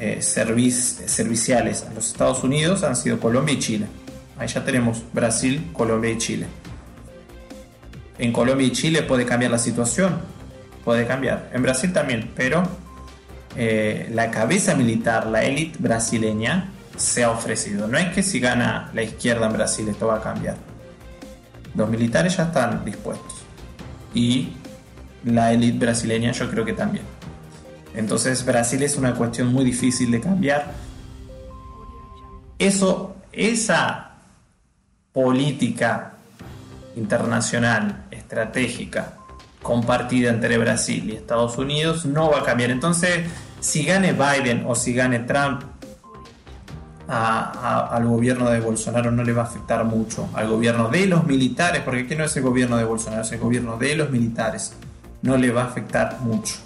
eh, 0.00 0.22
serviciales 0.22 1.82
a 1.82 1.92
los 1.92 2.06
Estados 2.06 2.44
Unidos 2.44 2.84
han 2.84 2.94
sido 2.94 3.18
Colombia 3.18 3.54
y 3.54 3.58
Chile. 3.58 3.86
Ahí 4.38 4.46
ya 4.46 4.64
tenemos 4.64 5.02
Brasil, 5.12 5.70
Colombia 5.72 6.12
y 6.12 6.18
Chile. 6.18 6.46
En 8.18 8.32
Colombia 8.32 8.68
y 8.68 8.70
Chile 8.70 9.02
puede 9.02 9.26
cambiar 9.26 9.50
la 9.50 9.58
situación, 9.58 10.20
puede 10.84 11.04
cambiar. 11.04 11.50
En 11.52 11.62
Brasil 11.62 11.92
también, 11.92 12.30
pero 12.36 12.62
eh, 13.56 14.08
la 14.12 14.30
cabeza 14.30 14.76
militar, 14.76 15.26
la 15.26 15.42
élite 15.42 15.76
brasileña, 15.80 16.68
se 16.98 17.24
ha 17.24 17.30
ofrecido. 17.30 17.86
No 17.86 17.96
es 17.96 18.12
que 18.12 18.22
si 18.22 18.40
gana 18.40 18.90
la 18.92 19.02
izquierda 19.02 19.46
en 19.46 19.52
Brasil 19.52 19.88
esto 19.88 20.08
va 20.08 20.16
a 20.16 20.20
cambiar. 20.20 20.56
Los 21.74 21.88
militares 21.88 22.36
ya 22.36 22.44
están 22.44 22.84
dispuestos. 22.84 23.34
Y 24.14 24.54
la 25.24 25.52
élite 25.52 25.78
brasileña 25.78 26.32
yo 26.32 26.50
creo 26.50 26.64
que 26.64 26.72
también. 26.72 27.04
Entonces 27.94 28.44
Brasil 28.44 28.82
es 28.82 28.96
una 28.96 29.14
cuestión 29.14 29.52
muy 29.52 29.64
difícil 29.64 30.10
de 30.10 30.20
cambiar. 30.20 30.72
Eso, 32.58 33.16
esa 33.32 34.16
política 35.12 36.14
internacional, 36.96 38.06
estratégica, 38.10 39.14
compartida 39.62 40.30
entre 40.30 40.58
Brasil 40.58 41.10
y 41.10 41.16
Estados 41.16 41.58
Unidos 41.58 42.04
no 42.06 42.30
va 42.30 42.40
a 42.40 42.42
cambiar. 42.44 42.70
Entonces, 42.70 43.26
si 43.60 43.84
gane 43.84 44.12
Biden 44.12 44.64
o 44.66 44.74
si 44.74 44.94
gane 44.94 45.20
Trump, 45.20 45.62
al 47.08 48.06
gobierno 48.06 48.50
de 48.50 48.60
Bolsonaro 48.60 49.10
no 49.10 49.24
le 49.24 49.32
va 49.32 49.42
a 49.42 49.46
afectar 49.46 49.84
mucho. 49.84 50.28
Al 50.34 50.48
gobierno 50.48 50.88
de 50.88 51.06
los 51.06 51.24
militares, 51.24 51.82
porque 51.82 52.02
aquí 52.02 52.14
no 52.14 52.24
es 52.24 52.36
el 52.36 52.42
gobierno 52.42 52.76
de 52.76 52.84
Bolsonaro, 52.84 53.22
es 53.22 53.32
el 53.32 53.38
gobierno 53.38 53.78
de 53.78 53.96
los 53.96 54.10
militares. 54.10 54.74
No 55.22 55.36
le 55.36 55.50
va 55.50 55.62
a 55.62 55.66
afectar 55.66 56.20
mucho. 56.20 56.56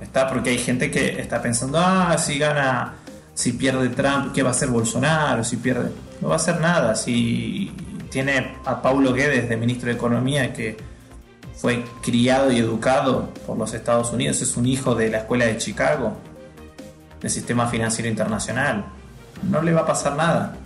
Está 0.00 0.28
porque 0.28 0.50
hay 0.50 0.58
gente 0.58 0.90
que 0.90 1.20
está 1.20 1.40
pensando, 1.40 1.78
ah, 1.78 2.16
si 2.18 2.38
gana, 2.38 2.94
si 3.34 3.52
pierde 3.52 3.90
Trump, 3.90 4.32
¿qué 4.32 4.42
va 4.42 4.48
a 4.48 4.52
hacer 4.52 4.68
Bolsonaro? 4.68 5.44
Si 5.44 5.58
pierde, 5.58 5.90
no 6.20 6.28
va 6.28 6.34
a 6.34 6.36
hacer 6.36 6.60
nada. 6.60 6.96
Si 6.96 7.70
tiene 8.10 8.56
a 8.64 8.82
Paulo 8.82 9.12
Guedes 9.12 9.48
de 9.48 9.56
ministro 9.56 9.88
de 9.88 9.94
Economía 9.94 10.52
que 10.52 10.76
fue 11.54 11.84
criado 12.02 12.50
y 12.50 12.58
educado 12.58 13.28
por 13.46 13.56
los 13.56 13.72
Estados 13.72 14.12
Unidos, 14.12 14.40
es 14.42 14.56
un 14.56 14.66
hijo 14.66 14.94
de 14.94 15.10
la 15.10 15.18
escuela 15.18 15.44
de 15.46 15.58
Chicago, 15.58 16.16
del 17.20 17.30
sistema 17.30 17.66
financiero 17.66 18.08
internacional. 18.08 18.86
No 19.48 19.62
le 19.62 19.72
va 19.72 19.82
a 19.82 19.86
pasar 19.86 20.16
nada. 20.16 20.56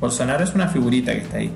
Bolsonaro 0.00 0.44
es 0.44 0.54
una 0.54 0.68
figurita 0.68 1.12
que 1.12 1.18
está 1.18 1.38
ahí. 1.38 1.52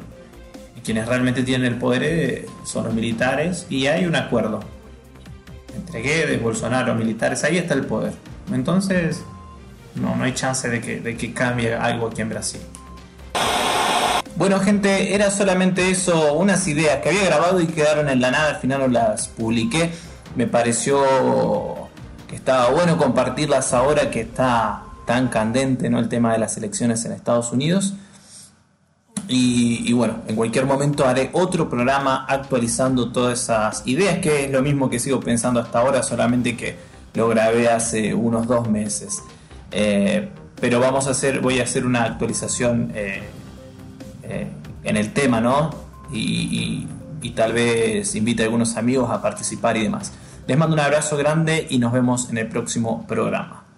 Y 0.76 0.80
quienes 0.80 1.06
realmente 1.06 1.42
tienen 1.42 1.72
el 1.72 1.78
poder 1.78 2.02
eh, 2.04 2.46
son 2.64 2.84
los 2.84 2.94
militares 2.94 3.66
y 3.68 3.86
hay 3.86 4.06
un 4.06 4.16
acuerdo 4.16 4.60
entre 5.76 6.02
Guedes, 6.02 6.42
Bolsonaro, 6.42 6.94
militares, 6.94 7.44
ahí 7.44 7.58
está 7.58 7.74
el 7.74 7.84
poder. 7.84 8.12
Entonces, 8.52 9.22
no, 9.94 10.16
no 10.16 10.24
hay 10.24 10.34
chance 10.34 10.68
de 10.68 10.80
que, 10.80 11.00
de 11.00 11.16
que 11.16 11.32
cambie 11.32 11.74
algo 11.74 12.08
aquí 12.08 12.22
en 12.22 12.28
Brasil. 12.28 12.60
Bueno 14.36 14.58
gente, 14.60 15.14
era 15.14 15.30
solamente 15.30 15.90
eso, 15.90 16.34
unas 16.34 16.66
ideas 16.66 17.00
que 17.02 17.10
había 17.10 17.24
grabado 17.24 17.60
y 17.60 17.66
quedaron 17.66 18.08
en 18.08 18.20
la 18.20 18.30
nada, 18.30 18.50
al 18.50 18.56
final 18.56 18.80
no 18.80 18.88
las 18.88 19.28
publiqué. 19.28 19.90
Me 20.36 20.46
pareció 20.46 21.89
que 22.30 22.36
estaba 22.36 22.70
bueno 22.70 22.96
compartirlas 22.96 23.74
ahora 23.74 24.08
que 24.08 24.20
está 24.20 24.84
tan 25.04 25.26
candente 25.26 25.90
¿no? 25.90 25.98
el 25.98 26.08
tema 26.08 26.32
de 26.32 26.38
las 26.38 26.56
elecciones 26.56 27.04
en 27.04 27.10
Estados 27.10 27.50
Unidos. 27.52 27.94
Y, 29.26 29.92
bueno, 29.92 30.18
en 30.26 30.34
cualquier 30.34 30.66
momento 30.66 31.06
haré 31.06 31.30
otro 31.32 31.68
programa 31.68 32.24
actualizando 32.28 33.12
todas 33.12 33.42
esas 33.42 33.86
ideas, 33.86 34.18
que 34.18 34.44
es 34.44 34.50
lo 34.50 34.60
mismo 34.60 34.90
que 34.90 34.98
sigo 34.98 35.20
pensando 35.20 35.60
hasta 35.60 35.80
ahora, 35.80 36.02
solamente 36.02 36.56
que 36.56 36.76
lo 37.14 37.28
grabé 37.28 37.68
hace 37.68 38.12
unos 38.12 38.46
dos 38.48 38.68
meses. 38.68 39.22
Eh, 39.70 40.28
pero 40.60 40.80
vamos 40.80 41.06
a 41.06 41.10
hacer, 41.10 41.40
voy 41.40 41.60
a 41.60 41.64
hacer 41.64 41.86
una 41.86 42.04
actualización 42.04 42.90
eh, 42.94 43.22
eh, 44.24 44.48
en 44.82 44.96
el 44.96 45.12
tema, 45.12 45.40
¿no? 45.40 45.70
Y, 46.12 46.88
y 47.22 47.30
tal 47.30 47.52
vez 47.52 48.14
invite 48.16 48.42
a 48.42 48.46
algunos 48.46 48.76
amigos 48.76 49.10
a 49.10 49.22
participar 49.22 49.76
y 49.76 49.84
demás. 49.84 50.12
Les 50.50 50.58
mando 50.58 50.74
un 50.74 50.80
abrazo 50.80 51.16
grande 51.16 51.68
y 51.70 51.78
nos 51.78 51.92
vemos 51.92 52.28
en 52.28 52.38
el 52.38 52.48
próximo 52.48 53.06
programa. 53.06 53.69